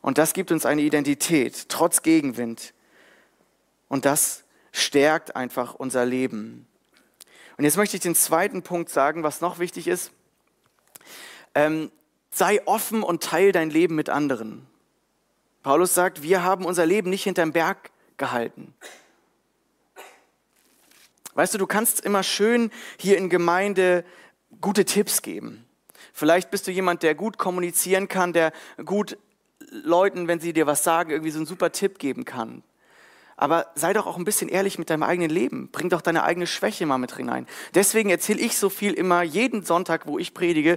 Und 0.00 0.18
das 0.18 0.32
gibt 0.32 0.50
uns 0.50 0.64
eine 0.64 0.82
Identität, 0.82 1.68
trotz 1.68 2.02
Gegenwind. 2.02 2.72
Und 3.88 4.04
das 4.04 4.44
stärkt 4.72 5.36
einfach 5.36 5.74
unser 5.74 6.06
Leben. 6.06 6.66
Und 7.58 7.64
jetzt 7.64 7.76
möchte 7.76 7.96
ich 7.96 8.02
den 8.02 8.14
zweiten 8.14 8.62
Punkt 8.62 8.88
sagen, 8.88 9.22
was 9.22 9.40
noch 9.40 9.58
wichtig 9.58 9.88
ist. 9.88 10.12
Ähm, 11.54 11.90
sei 12.30 12.64
offen 12.66 13.02
und 13.02 13.22
teile 13.22 13.52
dein 13.52 13.68
Leben 13.68 13.96
mit 13.96 14.08
anderen. 14.08 14.66
Paulus 15.62 15.94
sagt, 15.94 16.22
wir 16.22 16.42
haben 16.42 16.64
unser 16.64 16.86
Leben 16.86 17.10
nicht 17.10 17.24
hinterm 17.24 17.52
Berg 17.52 17.90
gehalten. 18.16 18.74
Weißt 21.38 21.54
du, 21.54 21.58
du 21.58 21.68
kannst 21.68 22.00
immer 22.00 22.24
schön 22.24 22.72
hier 22.98 23.16
in 23.16 23.28
Gemeinde 23.28 24.04
gute 24.60 24.84
Tipps 24.84 25.22
geben. 25.22 25.64
Vielleicht 26.12 26.50
bist 26.50 26.66
du 26.66 26.72
jemand, 26.72 27.04
der 27.04 27.14
gut 27.14 27.38
kommunizieren 27.38 28.08
kann, 28.08 28.32
der 28.32 28.52
gut 28.84 29.16
Leuten, 29.70 30.26
wenn 30.26 30.40
sie 30.40 30.52
dir 30.52 30.66
was 30.66 30.82
sagen, 30.82 31.12
irgendwie 31.12 31.30
so 31.30 31.38
einen 31.38 31.46
super 31.46 31.70
Tipp 31.70 32.00
geben 32.00 32.24
kann. 32.24 32.64
Aber 33.36 33.68
sei 33.76 33.92
doch 33.92 34.08
auch 34.08 34.16
ein 34.16 34.24
bisschen 34.24 34.48
ehrlich 34.48 34.80
mit 34.80 34.90
deinem 34.90 35.04
eigenen 35.04 35.30
Leben. 35.30 35.68
Bring 35.70 35.90
doch 35.90 36.00
deine 36.00 36.24
eigene 36.24 36.48
Schwäche 36.48 36.86
mal 36.86 36.98
mit 36.98 37.14
hinein. 37.14 37.46
Deswegen 37.72 38.10
erzähle 38.10 38.40
ich 38.40 38.58
so 38.58 38.68
viel 38.68 38.92
immer 38.94 39.22
jeden 39.22 39.62
Sonntag, 39.62 40.08
wo 40.08 40.18
ich 40.18 40.34
predige, 40.34 40.76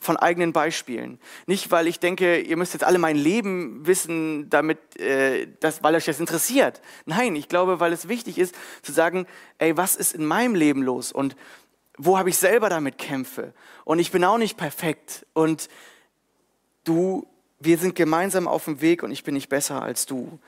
von 0.00 0.16
eigenen 0.16 0.52
Beispielen. 0.52 1.20
Nicht, 1.46 1.70
weil 1.70 1.86
ich 1.86 2.00
denke, 2.00 2.40
ihr 2.40 2.56
müsst 2.56 2.72
jetzt 2.72 2.84
alle 2.84 2.98
mein 2.98 3.16
Leben 3.16 3.86
wissen, 3.86 4.50
damit, 4.50 4.98
äh, 4.98 5.46
das, 5.60 5.82
weil 5.82 5.94
euch 5.94 6.06
das 6.06 6.18
interessiert. 6.18 6.80
Nein, 7.04 7.36
ich 7.36 7.48
glaube, 7.48 7.80
weil 7.80 7.92
es 7.92 8.08
wichtig 8.08 8.38
ist, 8.38 8.54
zu 8.82 8.92
sagen, 8.92 9.26
ey, 9.58 9.76
was 9.76 9.96
ist 9.96 10.14
in 10.14 10.24
meinem 10.24 10.54
Leben 10.54 10.82
los 10.82 11.12
und 11.12 11.36
wo 11.98 12.18
habe 12.18 12.30
ich 12.30 12.38
selber 12.38 12.70
damit 12.70 12.96
Kämpfe? 12.96 13.52
Und 13.84 13.98
ich 13.98 14.10
bin 14.10 14.24
auch 14.24 14.38
nicht 14.38 14.56
perfekt. 14.56 15.26
Und 15.34 15.68
du, 16.84 17.26
wir 17.58 17.76
sind 17.76 17.94
gemeinsam 17.94 18.48
auf 18.48 18.64
dem 18.64 18.80
Weg 18.80 19.02
und 19.02 19.10
ich 19.10 19.22
bin 19.22 19.34
nicht 19.34 19.50
besser 19.50 19.82
als 19.82 20.06
du. 20.06 20.38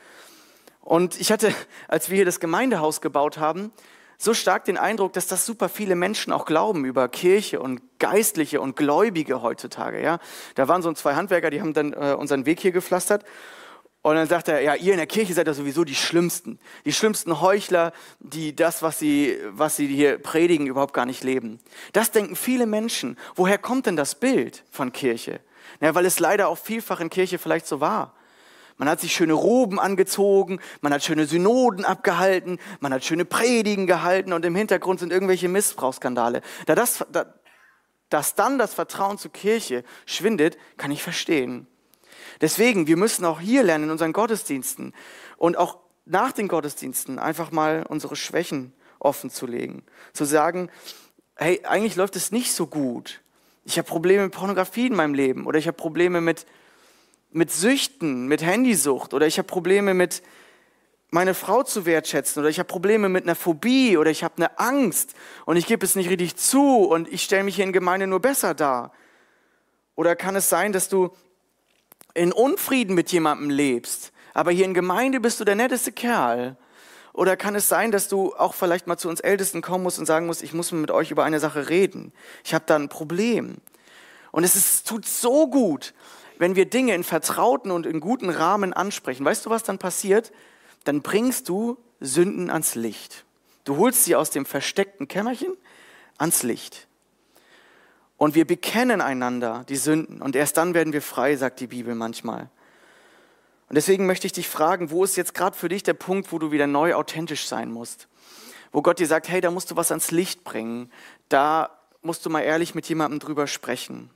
Und 0.81 1.21
ich 1.21 1.31
hatte, 1.31 1.55
als 1.89 2.09
wir 2.09 2.17
hier 2.17 2.25
das 2.25 2.41
Gemeindehaus 2.41 3.03
gebaut 3.03 3.39
haben, 3.39 3.71
so 4.23 4.35
stark 4.35 4.65
den 4.65 4.79
Eindruck, 4.79 5.13
dass 5.15 5.27
das 5.27 5.45
super 5.45 5.69
viele 5.69 5.97
Menschen 5.97 6.33
auch 6.33 6.45
glauben 6.45 6.85
über 6.85 7.09
Kirche 7.09 7.59
und 7.59 7.81
Geistliche 7.99 8.61
und 8.61 8.77
Gläubige 8.77 9.43
heutzutage. 9.43 10.01
Ja? 10.01 10.21
Da 10.55 10.69
waren 10.69 10.81
so 10.81 10.93
zwei 10.93 11.17
Handwerker, 11.17 11.51
die 11.51 11.61
haben 11.61 11.73
dann 11.73 11.93
äh, 11.93 12.15
unseren 12.17 12.47
Weg 12.47 12.61
hier 12.61 12.71
gepflastert. 12.71 13.25
Und 14.01 14.15
dann 14.15 14.29
sagt 14.29 14.47
er, 14.47 14.61
ja, 14.61 14.77
ihr 14.77 14.93
in 14.93 14.99
der 14.99 15.09
Kirche 15.09 15.35
seid 15.35 15.49
ja 15.49 15.55
sowieso 15.55 15.83
die 15.83 15.97
Schlimmsten. 15.97 16.61
Die 16.85 16.93
schlimmsten 16.93 17.41
Heuchler, 17.41 17.93
die 18.21 18.55
das, 18.55 18.81
was 18.81 19.01
sie, 19.01 19.37
was 19.51 19.75
sie 19.75 19.89
hier 19.89 20.19
predigen, 20.19 20.69
überhaupt 20.69 20.95
gar 20.95 21.07
nicht 21.07 21.25
leben. 21.25 21.59
Das 21.93 22.13
denken 22.13 22.37
viele 22.37 22.67
Menschen. 22.67 23.19
Woher 23.35 23.59
kommt 23.59 23.87
denn 23.87 23.97
das 23.97 24.15
Bild 24.15 24.63
von 24.71 24.93
Kirche? 24.93 25.41
Na, 25.81 25.97
weil 25.97 26.07
es 26.07 26.21
leider 26.21 26.47
auch 26.47 26.59
vielfach 26.59 27.01
in 27.01 27.11
Kirche 27.11 27.39
vielleicht 27.39 27.67
so 27.67 27.81
war. 27.81 28.15
Man 28.77 28.89
hat 28.89 29.01
sich 29.01 29.13
schöne 29.13 29.35
Roben 29.35 29.79
angezogen, 29.79 30.61
man 30.81 30.93
hat 30.93 31.05
schöne 31.05 31.27
Synoden 31.27 31.85
abgehalten, 31.85 32.59
man 32.81 32.93
hat 32.93 33.05
schöne 33.05 33.25
Predigen 33.25 33.87
gehalten 33.87 34.33
und 34.33 34.45
im 34.45 34.55
Hintergrund 34.55 35.01
sind 35.01 35.13
irgendwelche 35.13 35.49
Missbrauchsskandale. 35.49 36.43
Da 36.67 36.75
das, 36.75 37.05
da, 37.11 37.35
dass 38.09 38.35
dann 38.35 38.59
das 38.59 38.75
Vertrauen 38.75 39.19
zur 39.19 39.33
Kirche 39.33 39.85
schwindet, 40.07 40.59
kann 40.77 40.91
ich 40.91 41.03
verstehen. 41.03 41.67
Deswegen, 42.41 42.87
wir 42.87 42.97
müssen 42.97 43.25
auch 43.25 43.41
hier 43.41 43.63
lernen 43.63 43.85
in 43.85 43.91
unseren 43.91 44.13
Gottesdiensten 44.13 44.95
und 45.37 45.57
auch 45.57 45.79
nach 46.05 46.33
den 46.33 46.49
Gottesdiensten 46.49 47.19
einfach 47.19 47.53
mal 47.53 47.85
unsere 47.89 48.17
Schwächen 48.17 48.73
offen 48.99 49.31
zu 49.31 49.47
legen. 49.47 49.85
Zu 50.13 50.25
sagen, 50.25 50.71
hey, 51.37 51.61
eigentlich 51.65 51.97
läuft 51.97 52.17
es 52.17 52.33
nicht 52.33 52.53
so 52.53 52.67
gut. 52.67 53.23
Ich 53.65 53.79
habe 53.79 53.89
Probleme 53.89 54.25
mit 54.25 54.33
Pornografie 54.33 54.89
in 54.89 54.97
meinem 54.97 55.15
Leben 55.15 55.47
oder 55.47 55.59
ich 55.59 55.67
habe 55.67 55.77
Probleme 55.77 56.21
mit 56.21 56.47
mit 57.33 57.51
Süchten, 57.51 58.27
mit 58.27 58.43
Handysucht 58.43 59.15
oder 59.15 59.27
ich 59.27 59.39
habe 59.39 59.47
Probleme 59.47 59.95
mit 59.95 60.23
meine 61.11 61.35
Frau 61.35 61.63
zu 61.63 61.85
wertschätzen 61.85 62.41
oder 62.41 62.49
ich 62.49 62.59
habe 62.59 62.67
Probleme 62.67 63.09
mit 63.09 63.25
einer 63.25 63.35
Phobie 63.35 63.97
oder 63.97 64.11
ich 64.11 64.25
habe 64.25 64.35
eine 64.39 64.59
Angst 64.59 65.15
und 65.45 65.57
ich 65.57 65.67
gebe 65.67 65.85
es 65.85 65.95
nicht 65.95 66.09
richtig 66.09 66.37
zu 66.37 66.85
und 66.85 67.07
ich 67.13 67.23
stelle 67.23 67.45
mich 67.45 67.57
hier 67.57 67.65
in 67.65 67.73
Gemeinde 67.73 68.07
nur 68.07 68.21
besser 68.21 68.55
dar. 68.55 68.93
Oder 69.95 70.17
kann 70.17 70.37
es 70.37 70.49
sein, 70.49 70.73
dass 70.73 70.89
du 70.89 71.11
in 72.15 72.33
Unfrieden 72.33 72.95
mit 72.95 73.13
jemandem 73.13 73.51
lebst, 73.51 74.13
aber 74.33 74.51
hier 74.53 74.65
in 74.65 74.75
Gemeinde 74.75 75.21
bist 75.21 75.39
du 75.39 75.45
der 75.45 75.55
netteste 75.55 75.93
Kerl? 75.93 76.57
Oder 77.13 77.37
kann 77.37 77.55
es 77.55 77.69
sein, 77.69 77.93
dass 77.93 78.09
du 78.09 78.35
auch 78.35 78.55
vielleicht 78.55 78.87
mal 78.87 78.97
zu 78.97 79.11
uns 79.11 79.21
Ältesten 79.21 79.61
kommen 79.61 79.85
musst 79.85 79.99
und 79.99 80.07
sagen 80.07 80.27
musst, 80.27 80.43
ich 80.43 80.55
muss 80.55 80.73
mit 80.73 80.91
euch 80.91 81.11
über 81.11 81.25
eine 81.25 81.41
Sache 81.41 81.69
reden. 81.69 82.13
Ich 82.43 82.55
habe 82.55 82.65
da 82.67 82.77
ein 82.77 82.89
Problem. 82.89 83.57
Und 84.31 84.45
es 84.45 84.57
ist, 84.57 84.89
tut 84.89 85.05
so 85.05 85.47
gut, 85.49 85.93
wenn 86.39 86.57
wir 86.57 86.67
Dinge 86.67 86.95
in 86.95 87.05
vertrauten 87.05 87.71
und 87.71 87.87
in 87.87 88.01
guten 88.01 88.31
Rahmen 88.31 88.73
ansprechen, 88.73 89.25
weißt 89.25 89.47
du, 89.47 89.51
was 89.51 89.63
dann 89.63 89.79
passiert? 89.79 90.33
Dann 90.85 91.03
bringst 91.03 91.49
du 91.49 91.79
Sünden 92.01 92.51
ans 92.51 92.75
Licht. 92.75 93.25
Du 93.65 93.77
holst 93.77 94.05
sie 94.05 94.17
aus 94.17 94.31
dem 94.31 94.45
versteckten 94.45 95.09
Kämmerchen 95.09 95.57
ans 96.19 96.43
Licht. 96.43 96.89
Und 98.17 98.35
wir 98.35 98.47
bekennen 98.47 99.01
einander 99.01 99.65
die 99.69 99.77
Sünden 99.77 100.23
und 100.23 100.37
erst 100.37 100.57
dann 100.57 100.75
werden 100.75 100.93
wir 100.93 101.03
frei, 101.03 101.37
sagt 101.37 101.61
die 101.61 101.67
Bibel 101.67 101.95
manchmal. 101.95 102.51
Und 103.69 103.77
deswegen 103.77 104.07
möchte 104.07 104.27
ich 104.27 104.33
dich 104.33 104.49
fragen, 104.49 104.91
wo 104.91 105.03
ist 105.03 105.17
jetzt 105.17 105.35
gerade 105.35 105.57
für 105.57 105.69
dich 105.69 105.83
der 105.83 105.95
Punkt, 105.95 106.31
wo 106.31 106.39
du 106.39 106.53
wieder 106.53 106.67
neu 106.67 106.95
authentisch 106.95 107.47
sein 107.47 107.73
musst? 107.73 108.07
Wo 108.71 108.83
Gott 108.83 108.99
dir 108.99 109.07
sagt, 109.07 109.29
hey, 109.29 109.41
da 109.41 109.51
musst 109.51 109.71
du 109.71 109.77
was 109.77 109.91
ans 109.91 110.11
Licht 110.11 110.45
bringen. 110.45 110.93
Da 111.29 111.71
musst 112.03 112.25
du 112.27 112.31
mal 112.31 112.43
ehrlich 112.43 112.75
mit 112.75 112.89
jemandem 112.89 113.19
drüber 113.19 113.47
sprechen. 113.47 114.11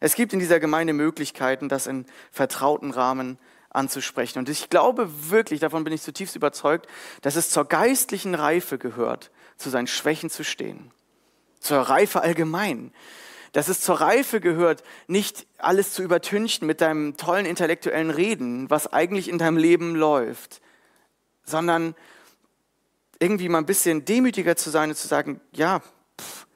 Es 0.00 0.14
gibt 0.14 0.32
in 0.32 0.38
dieser 0.38 0.60
Gemeinde 0.60 0.92
Möglichkeiten, 0.92 1.68
das 1.68 1.86
in 1.86 2.06
vertrauten 2.30 2.90
Rahmen 2.90 3.38
anzusprechen. 3.70 4.38
Und 4.38 4.48
ich 4.48 4.70
glaube 4.70 5.30
wirklich, 5.30 5.60
davon 5.60 5.84
bin 5.84 5.92
ich 5.92 6.02
zutiefst 6.02 6.36
überzeugt, 6.36 6.86
dass 7.22 7.36
es 7.36 7.50
zur 7.50 7.64
geistlichen 7.64 8.34
Reife 8.34 8.78
gehört, 8.78 9.30
zu 9.56 9.70
seinen 9.70 9.86
Schwächen 9.86 10.30
zu 10.30 10.44
stehen. 10.44 10.90
Zur 11.60 11.80
Reife 11.80 12.22
allgemein. 12.22 12.92
Dass 13.52 13.68
es 13.68 13.80
zur 13.80 14.00
Reife 14.00 14.40
gehört, 14.40 14.84
nicht 15.06 15.46
alles 15.58 15.92
zu 15.92 16.02
übertünchen 16.02 16.66
mit 16.66 16.80
deinem 16.80 17.16
tollen 17.16 17.46
intellektuellen 17.46 18.10
Reden, 18.10 18.70
was 18.70 18.92
eigentlich 18.92 19.28
in 19.28 19.38
deinem 19.38 19.56
Leben 19.56 19.94
läuft, 19.94 20.60
sondern 21.44 21.94
irgendwie 23.18 23.48
mal 23.48 23.58
ein 23.58 23.66
bisschen 23.66 24.04
demütiger 24.04 24.54
zu 24.54 24.70
sein 24.70 24.90
und 24.90 24.96
zu 24.96 25.08
sagen, 25.08 25.40
ja, 25.52 25.80
pff, 26.20 26.46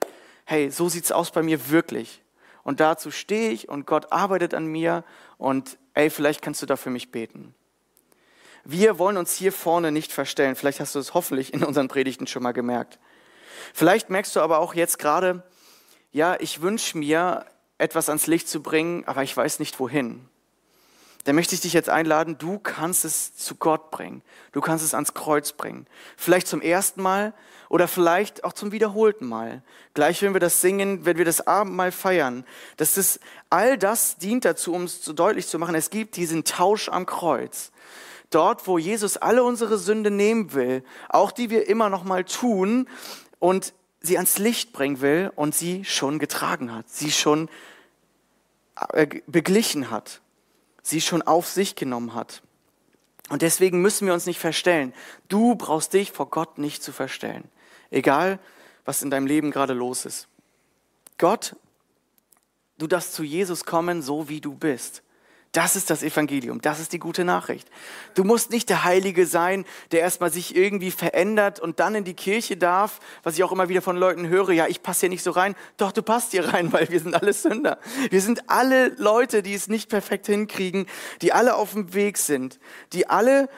hey, 0.44 0.70
so 0.70 0.88
sieht's 0.88 1.10
aus 1.10 1.30
bei 1.30 1.42
mir 1.42 1.70
wirklich 1.70 2.22
und 2.64 2.80
dazu 2.80 3.10
stehe 3.10 3.50
ich 3.50 3.68
und 3.68 3.86
Gott 3.86 4.12
arbeitet 4.12 4.54
an 4.54 4.66
mir 4.66 5.04
und 5.38 5.78
ey, 5.94 6.10
vielleicht 6.10 6.42
kannst 6.42 6.62
du 6.62 6.66
da 6.66 6.76
für 6.76 6.90
mich 6.90 7.10
beten. 7.10 7.54
Wir 8.64 8.98
wollen 8.98 9.16
uns 9.16 9.34
hier 9.34 9.52
vorne 9.52 9.90
nicht 9.90 10.12
verstellen. 10.12 10.54
Vielleicht 10.54 10.78
hast 10.78 10.94
du 10.94 11.00
es 11.00 11.14
hoffentlich 11.14 11.52
in 11.52 11.64
unseren 11.64 11.88
Predigten 11.88 12.28
schon 12.28 12.44
mal 12.44 12.52
gemerkt. 12.52 13.00
Vielleicht 13.74 14.08
merkst 14.08 14.36
du 14.36 14.40
aber 14.40 14.58
auch 14.60 14.74
jetzt 14.74 14.98
gerade, 14.98 15.42
ja, 16.12 16.36
ich 16.38 16.62
wünsche 16.62 16.96
mir, 16.96 17.46
etwas 17.78 18.08
ans 18.08 18.28
Licht 18.28 18.48
zu 18.48 18.62
bringen, 18.62 19.04
aber 19.06 19.24
ich 19.24 19.36
weiß 19.36 19.58
nicht 19.58 19.80
wohin. 19.80 20.28
Dann 21.24 21.36
möchte 21.36 21.54
ich 21.54 21.60
dich 21.60 21.72
jetzt 21.72 21.88
einladen, 21.88 22.36
du 22.38 22.58
kannst 22.58 23.04
es 23.04 23.36
zu 23.36 23.54
Gott 23.54 23.90
bringen. 23.90 24.22
Du 24.50 24.60
kannst 24.60 24.84
es 24.84 24.92
ans 24.92 25.14
Kreuz 25.14 25.52
bringen. 25.52 25.86
Vielleicht 26.16 26.48
zum 26.48 26.60
ersten 26.60 27.00
Mal 27.00 27.32
oder 27.68 27.86
vielleicht 27.86 28.42
auch 28.42 28.52
zum 28.52 28.72
wiederholten 28.72 29.26
Mal. 29.26 29.62
Gleich, 29.94 30.20
wenn 30.22 30.32
wir 30.32 30.40
das 30.40 30.60
singen, 30.60 31.04
wenn 31.04 31.18
wir 31.18 31.24
das 31.24 31.46
Abendmahl 31.46 31.92
feiern, 31.92 32.44
das, 32.76 33.20
all 33.50 33.78
das 33.78 34.16
dient 34.16 34.44
dazu, 34.44 34.74
um 34.74 34.84
es 34.84 35.04
so 35.04 35.12
deutlich 35.12 35.46
zu 35.46 35.58
machen, 35.60 35.76
es 35.76 35.90
gibt 35.90 36.16
diesen 36.16 36.44
Tausch 36.44 36.88
am 36.88 37.06
Kreuz. 37.06 37.70
Dort, 38.30 38.66
wo 38.66 38.78
Jesus 38.78 39.16
alle 39.16 39.44
unsere 39.44 39.78
Sünde 39.78 40.10
nehmen 40.10 40.54
will, 40.54 40.82
auch 41.08 41.30
die 41.30 41.50
wir 41.50 41.68
immer 41.68 41.88
noch 41.88 42.02
mal 42.02 42.24
tun 42.24 42.88
und 43.38 43.74
sie 44.00 44.16
ans 44.16 44.38
Licht 44.38 44.72
bringen 44.72 45.00
will 45.00 45.30
und 45.36 45.54
sie 45.54 45.84
schon 45.84 46.18
getragen 46.18 46.74
hat, 46.74 46.88
sie 46.88 47.12
schon 47.12 47.48
äh, 48.92 49.06
beglichen 49.26 49.90
hat 49.90 50.20
sie 50.82 51.00
schon 51.00 51.22
auf 51.22 51.48
sich 51.48 51.76
genommen 51.76 52.14
hat. 52.14 52.42
Und 53.28 53.42
deswegen 53.42 53.80
müssen 53.80 54.06
wir 54.06 54.14
uns 54.14 54.26
nicht 54.26 54.40
verstellen. 54.40 54.92
Du 55.28 55.54
brauchst 55.54 55.92
dich 55.94 56.12
vor 56.12 56.28
Gott 56.28 56.58
nicht 56.58 56.82
zu 56.82 56.92
verstellen. 56.92 57.44
Egal, 57.90 58.38
was 58.84 59.02
in 59.02 59.10
deinem 59.10 59.26
Leben 59.26 59.50
gerade 59.50 59.72
los 59.72 60.04
ist. 60.04 60.28
Gott, 61.18 61.56
du 62.78 62.86
darfst 62.86 63.14
zu 63.14 63.22
Jesus 63.22 63.64
kommen, 63.64 64.02
so 64.02 64.28
wie 64.28 64.40
du 64.40 64.54
bist. 64.54 65.02
Das 65.52 65.76
ist 65.76 65.90
das 65.90 66.02
Evangelium, 66.02 66.62
das 66.62 66.80
ist 66.80 66.94
die 66.94 66.98
gute 66.98 67.24
Nachricht. 67.24 67.68
Du 68.14 68.24
musst 68.24 68.50
nicht 68.50 68.70
der 68.70 68.84
Heilige 68.84 69.26
sein, 69.26 69.66
der 69.90 70.00
erstmal 70.00 70.32
sich 70.32 70.56
irgendwie 70.56 70.90
verändert 70.90 71.60
und 71.60 71.78
dann 71.78 71.94
in 71.94 72.04
die 72.04 72.14
Kirche 72.14 72.56
darf, 72.56 73.00
was 73.22 73.34
ich 73.34 73.44
auch 73.44 73.52
immer 73.52 73.68
wieder 73.68 73.82
von 73.82 73.98
Leuten 73.98 74.28
höre, 74.28 74.52
ja, 74.52 74.66
ich 74.66 74.82
passe 74.82 75.00
hier 75.00 75.08
nicht 75.10 75.22
so 75.22 75.30
rein. 75.30 75.54
Doch, 75.76 75.92
du 75.92 76.02
passt 76.02 76.30
hier 76.30 76.54
rein, 76.54 76.72
weil 76.72 76.88
wir 76.88 77.00
sind 77.00 77.14
alle 77.14 77.34
Sünder. 77.34 77.78
Wir 78.08 78.22
sind 78.22 78.48
alle 78.48 78.88
Leute, 78.96 79.42
die 79.42 79.52
es 79.52 79.68
nicht 79.68 79.90
perfekt 79.90 80.24
hinkriegen, 80.24 80.86
die 81.20 81.34
alle 81.34 81.54
auf 81.54 81.72
dem 81.72 81.92
Weg 81.92 82.16
sind, 82.16 82.58
die 82.94 83.10
alle 83.10 83.50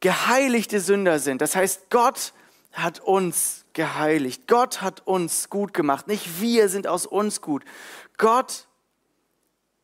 geheiligte 0.00 0.80
Sünder 0.80 1.20
sind. 1.20 1.42
Das 1.42 1.54
heißt, 1.54 1.90
Gott 1.90 2.32
hat 2.72 2.98
uns 2.98 3.66
geheiligt. 3.72 4.48
Gott 4.48 4.82
hat 4.82 5.06
uns 5.06 5.48
gut 5.48 5.74
gemacht. 5.74 6.08
Nicht 6.08 6.40
wir 6.40 6.68
sind 6.68 6.88
aus 6.88 7.06
uns 7.06 7.40
gut. 7.40 7.64
Gott 8.18 8.66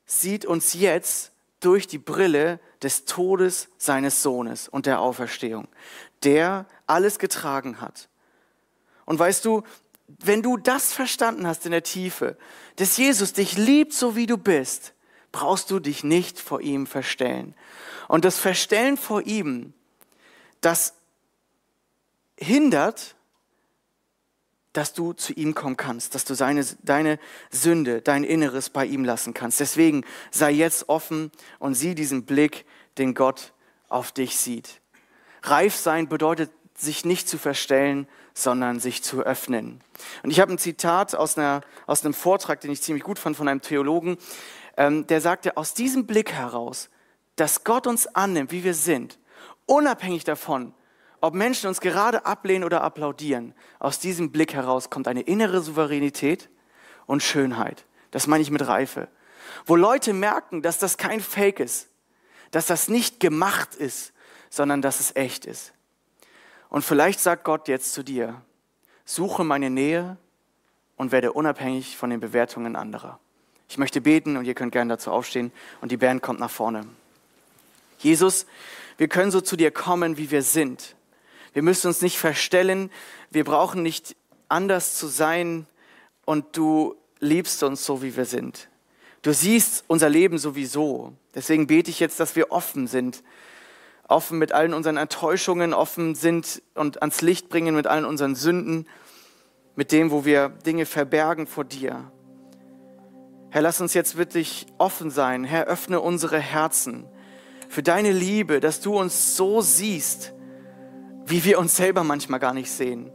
sieht 0.09 0.45
uns 0.45 0.75
jetzt 0.75 1.31
durch 1.61 1.87
die 1.87 1.99
Brille 1.99 2.59
des 2.83 3.05
Todes 3.05 3.69
seines 3.79 4.23
Sohnes 4.23 4.69
und 4.69 4.87
der 4.87 5.01
Auferstehung, 5.01 5.69
der 6.25 6.67
alles 6.87 7.21
getragen 7.21 7.81
hat. 7.81 8.09
Und 9.05 9.19
weißt 9.19 9.45
du, 9.45 9.63
wenn 10.07 10.43
du 10.43 10.57
das 10.57 10.93
verstanden 10.93 11.47
hast 11.47 11.67
in 11.67 11.73
der 11.73 11.83
Tiefe, 11.83 12.37
dass 12.77 12.97
Jesus 12.97 13.35
dich 13.35 13.57
liebt, 13.57 13.93
so 13.93 14.17
wie 14.17 14.27
du 14.27 14.39
bist, 14.39 14.95
brauchst 15.31 15.71
du 15.71 15.79
dich 15.79 16.03
nicht 16.03 16.41
vor 16.41 16.61
ihm 16.63 16.87
verstellen. 16.87 17.55
Und 18.09 18.25
das 18.25 18.39
Verstellen 18.39 18.97
vor 18.97 19.23
ihm, 19.23 19.75
das 20.63 20.95
hindert, 22.39 23.15
dass 24.73 24.93
du 24.93 25.13
zu 25.13 25.33
ihm 25.33 25.55
kommen 25.55 25.77
kannst, 25.77 26.15
dass 26.15 26.25
du 26.25 26.35
seine, 26.35 26.65
deine 26.83 27.19
Sünde, 27.51 28.03
dein 28.03 28.25
Inneres 28.25 28.71
bei 28.71 28.85
ihm 28.85 29.05
lassen 29.05 29.35
kannst. 29.35 29.61
Deswegen 29.61 30.05
sei 30.31 30.53
jetzt 30.53 30.89
offen 30.89 31.31
und 31.59 31.75
sieh 31.75 31.95
diesen 31.95 32.25
Blick, 32.25 32.65
den 32.99 33.15
Gott 33.15 33.53
auf 33.89 34.13
dich 34.13 34.37
sieht. 34.37 34.81
Reif 35.43 35.75
sein 35.75 36.09
bedeutet, 36.09 36.51
sich 36.75 37.05
nicht 37.05 37.29
zu 37.29 37.39
verstellen, 37.39 38.07
sondern 38.35 38.79
sich 38.79 39.03
zu 39.03 39.23
öffnen. 39.23 39.81
Und 40.23 40.31
ich 40.31 40.41
habe 40.41 40.53
ein 40.53 40.59
Zitat 40.59 41.15
aus, 41.15 41.37
einer, 41.37 41.63
aus 41.87 42.05
einem 42.05 42.15
Vortrag, 42.15 42.61
den 42.61 42.71
ich 42.71 42.83
ziemlich 42.83 43.03
gut 43.03 43.19
fand 43.19 43.37
von 43.37 43.49
einem 43.49 43.63
Theologen, 43.63 44.17
ähm, 44.77 45.07
der 45.09 45.21
sagte, 45.21 45.57
aus 45.57 45.75
diesem 45.75 46.07
Blick 46.07 46.33
heraus, 46.33 46.89
dass 47.35 47.65
Gott 47.65 47.87
uns 47.87 48.07
annimmt, 48.07 48.53
wie 48.53 48.65
wir 48.65 48.75
sind, 48.75 49.19
unabhängig 49.67 50.25
davon, 50.25 50.73
ob 51.21 51.35
Menschen 51.35 51.69
uns 51.69 51.81
gerade 51.81 52.25
ablehnen 52.27 52.65
oder 52.65 52.83
applaudieren, 52.83 53.55
aus 53.79 53.99
diesem 53.99 54.31
Blick 54.31 54.55
heraus 54.55 54.91
kommt 54.91 55.09
eine 55.09 55.23
innere 55.23 55.61
Souveränität 55.61 56.49
und 57.07 57.23
Schönheit. 57.23 57.85
Das 58.11 58.27
meine 58.27 58.43
ich 58.43 58.51
mit 58.51 58.67
Reife. 58.67 59.09
Wo 59.67 59.77
Leute 59.77 60.13
merken, 60.13 60.63
dass 60.63 60.79
das 60.79 60.97
kein 60.97 61.21
Fake 61.21 61.61
ist, 61.61 61.89
dass 62.51 62.67
das 62.67 62.89
nicht 62.89 63.21
gemacht 63.21 63.75
ist, 63.75 64.13
sondern 64.51 64.83
dass 64.83 65.01
es 65.01 65.17
echt 65.17 65.45
ist. 65.45 65.73
Und 66.69 66.85
vielleicht 66.85 67.21
sagt 67.21 67.45
Gott 67.45 67.69
jetzt 67.69 67.93
zu 67.93 68.03
dir, 68.03 68.41
suche 69.05 69.45
meine 69.45 69.71
Nähe 69.71 70.17
und 70.97 71.13
werde 71.13 71.33
unabhängig 71.33 71.97
von 71.97 72.11
den 72.11 72.21
Bewertungen 72.21 72.77
anderer. 72.77 73.19
Ich 73.69 73.79
möchte 73.79 74.01
beten 74.01 74.37
und 74.37 74.45
ihr 74.45 74.55
könnt 74.55 74.73
gerne 74.73 74.95
dazu 74.95 75.11
aufstehen 75.11 75.53
und 75.81 75.93
die 75.93 75.97
Band 75.97 76.23
kommt 76.23 76.41
nach 76.41 76.51
vorne. 76.51 76.87
Jesus, 77.99 78.47
wir 78.97 79.09
können 79.09 79.31
so 79.31 79.41
zu 79.41 79.57
dir 79.57 79.71
kommen, 79.71 80.17
wie 80.17 80.31
wir 80.31 80.43
sind. 80.43 80.95
Wir 81.53 81.63
müssen 81.63 81.89
uns 81.89 82.03
nicht 82.03 82.19
verstellen. 82.19 82.91
Wir 83.31 83.45
brauchen 83.45 83.83
nicht 83.83 84.17
anders 84.49 84.97
zu 84.97 85.07
sein. 85.07 85.67
Und 86.25 86.57
du 86.57 86.97
liebst 87.21 87.63
uns 87.63 87.85
so, 87.85 88.03
wie 88.03 88.17
wir 88.17 88.25
sind. 88.25 88.69
Du 89.23 89.33
siehst 89.33 89.85
unser 89.89 90.09
Leben 90.09 90.39
sowieso. 90.39 91.13
Deswegen 91.35 91.67
bete 91.67 91.91
ich 91.91 92.01
jetzt, 92.01 92.21
dass 92.21 92.37
wir 92.37 92.53
offen 92.53 92.87
sind. 92.87 93.23
Offen 94.07 94.39
mit 94.39 94.53
allen 94.53 94.75
unseren 94.75 94.97
Enttäuschungen, 94.97 95.75
offen 95.75 96.15
sind 96.15 96.63
und 96.75 97.03
ans 97.03 97.21
Licht 97.21 97.49
bringen 97.49 97.75
mit 97.75 97.87
allen 97.87 98.07
unseren 98.07 98.35
Sünden, 98.35 98.87
mit 99.77 99.93
dem, 99.93 100.11
wo 100.11 100.25
wir 100.25 100.49
Dinge 100.49 100.87
verbergen 100.87 101.47
vor 101.47 101.65
dir. 101.65 102.11
Herr, 103.51 103.63
lass 103.63 103.81
uns 103.81 103.95
jetzt 103.95 104.17
wirklich 104.17 104.67
offen 104.79 105.11
sein. 105.11 105.45
Herr, 105.45 105.67
öffne 105.67 106.01
unsere 106.01 106.39
Herzen 106.39 107.07
für 107.69 107.83
deine 107.83 108.13
Liebe, 108.13 108.61
dass 108.61 108.81
du 108.81 108.99
uns 108.99 109.37
so 109.37 109.61
siehst, 109.61 110.33
wie 111.31 111.45
wir 111.45 111.59
uns 111.59 111.77
selber 111.77 112.05
manchmal 112.05 112.41
gar 112.41 112.55
nicht 112.55 112.71
sehen. 112.71 113.11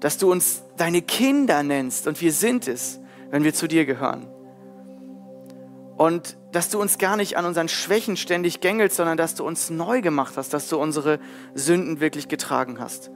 Dass 0.00 0.18
du 0.18 0.30
uns 0.30 0.62
deine 0.76 1.02
Kinder 1.02 1.62
nennst 1.62 2.06
und 2.06 2.20
wir 2.20 2.32
sind 2.32 2.68
es, 2.68 3.00
wenn 3.30 3.44
wir 3.44 3.54
zu 3.54 3.66
dir 3.66 3.86
gehören. 3.86 4.26
Und 5.96 6.36
dass 6.52 6.70
du 6.70 6.80
uns 6.80 6.98
gar 6.98 7.16
nicht 7.16 7.36
an 7.36 7.44
unseren 7.44 7.68
Schwächen 7.68 8.16
ständig 8.16 8.60
gängelst, 8.60 8.96
sondern 8.96 9.16
dass 9.16 9.34
du 9.34 9.46
uns 9.46 9.70
neu 9.70 10.00
gemacht 10.00 10.34
hast, 10.36 10.52
dass 10.52 10.68
du 10.68 10.78
unsere 10.78 11.20
Sünden 11.54 12.00
wirklich 12.00 12.28
getragen 12.28 12.80
hast. 12.80 13.10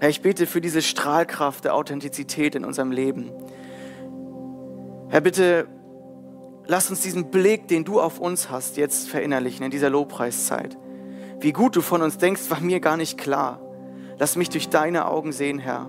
Herr, 0.00 0.08
ich 0.08 0.22
bete 0.22 0.46
für 0.46 0.60
diese 0.60 0.82
Strahlkraft 0.82 1.64
der 1.64 1.74
Authentizität 1.74 2.54
in 2.54 2.64
unserem 2.64 2.92
Leben. 2.92 3.30
Herr, 5.08 5.20
bitte 5.20 5.66
lass 6.66 6.90
uns 6.90 7.00
diesen 7.00 7.30
Blick, 7.30 7.66
den 7.68 7.84
du 7.84 8.00
auf 8.00 8.18
uns 8.18 8.50
hast, 8.50 8.76
jetzt 8.76 9.08
verinnerlichen 9.08 9.64
in 9.64 9.70
dieser 9.70 9.90
Lobpreiszeit. 9.90 10.76
Wie 11.40 11.52
gut 11.52 11.76
du 11.76 11.80
von 11.82 12.02
uns 12.02 12.18
denkst, 12.18 12.50
war 12.50 12.60
mir 12.60 12.80
gar 12.80 12.96
nicht 12.96 13.18
klar. 13.18 13.60
Lass 14.18 14.36
mich 14.36 14.48
durch 14.48 14.68
deine 14.68 15.06
Augen 15.06 15.32
sehen, 15.32 15.58
Herr. 15.58 15.88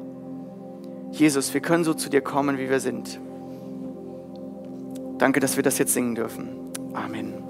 Jesus, 1.11 1.53
wir 1.53 1.61
können 1.61 1.83
so 1.83 1.93
zu 1.93 2.09
dir 2.09 2.21
kommen, 2.21 2.59
wie 2.59 2.69
wir 2.69 2.79
sind. 2.79 3.19
Danke, 5.17 5.39
dass 5.39 5.55
wir 5.55 5.63
das 5.63 5.79
jetzt 5.79 5.93
singen 5.93 6.15
dürfen. 6.15 6.49
Amen. 6.93 7.48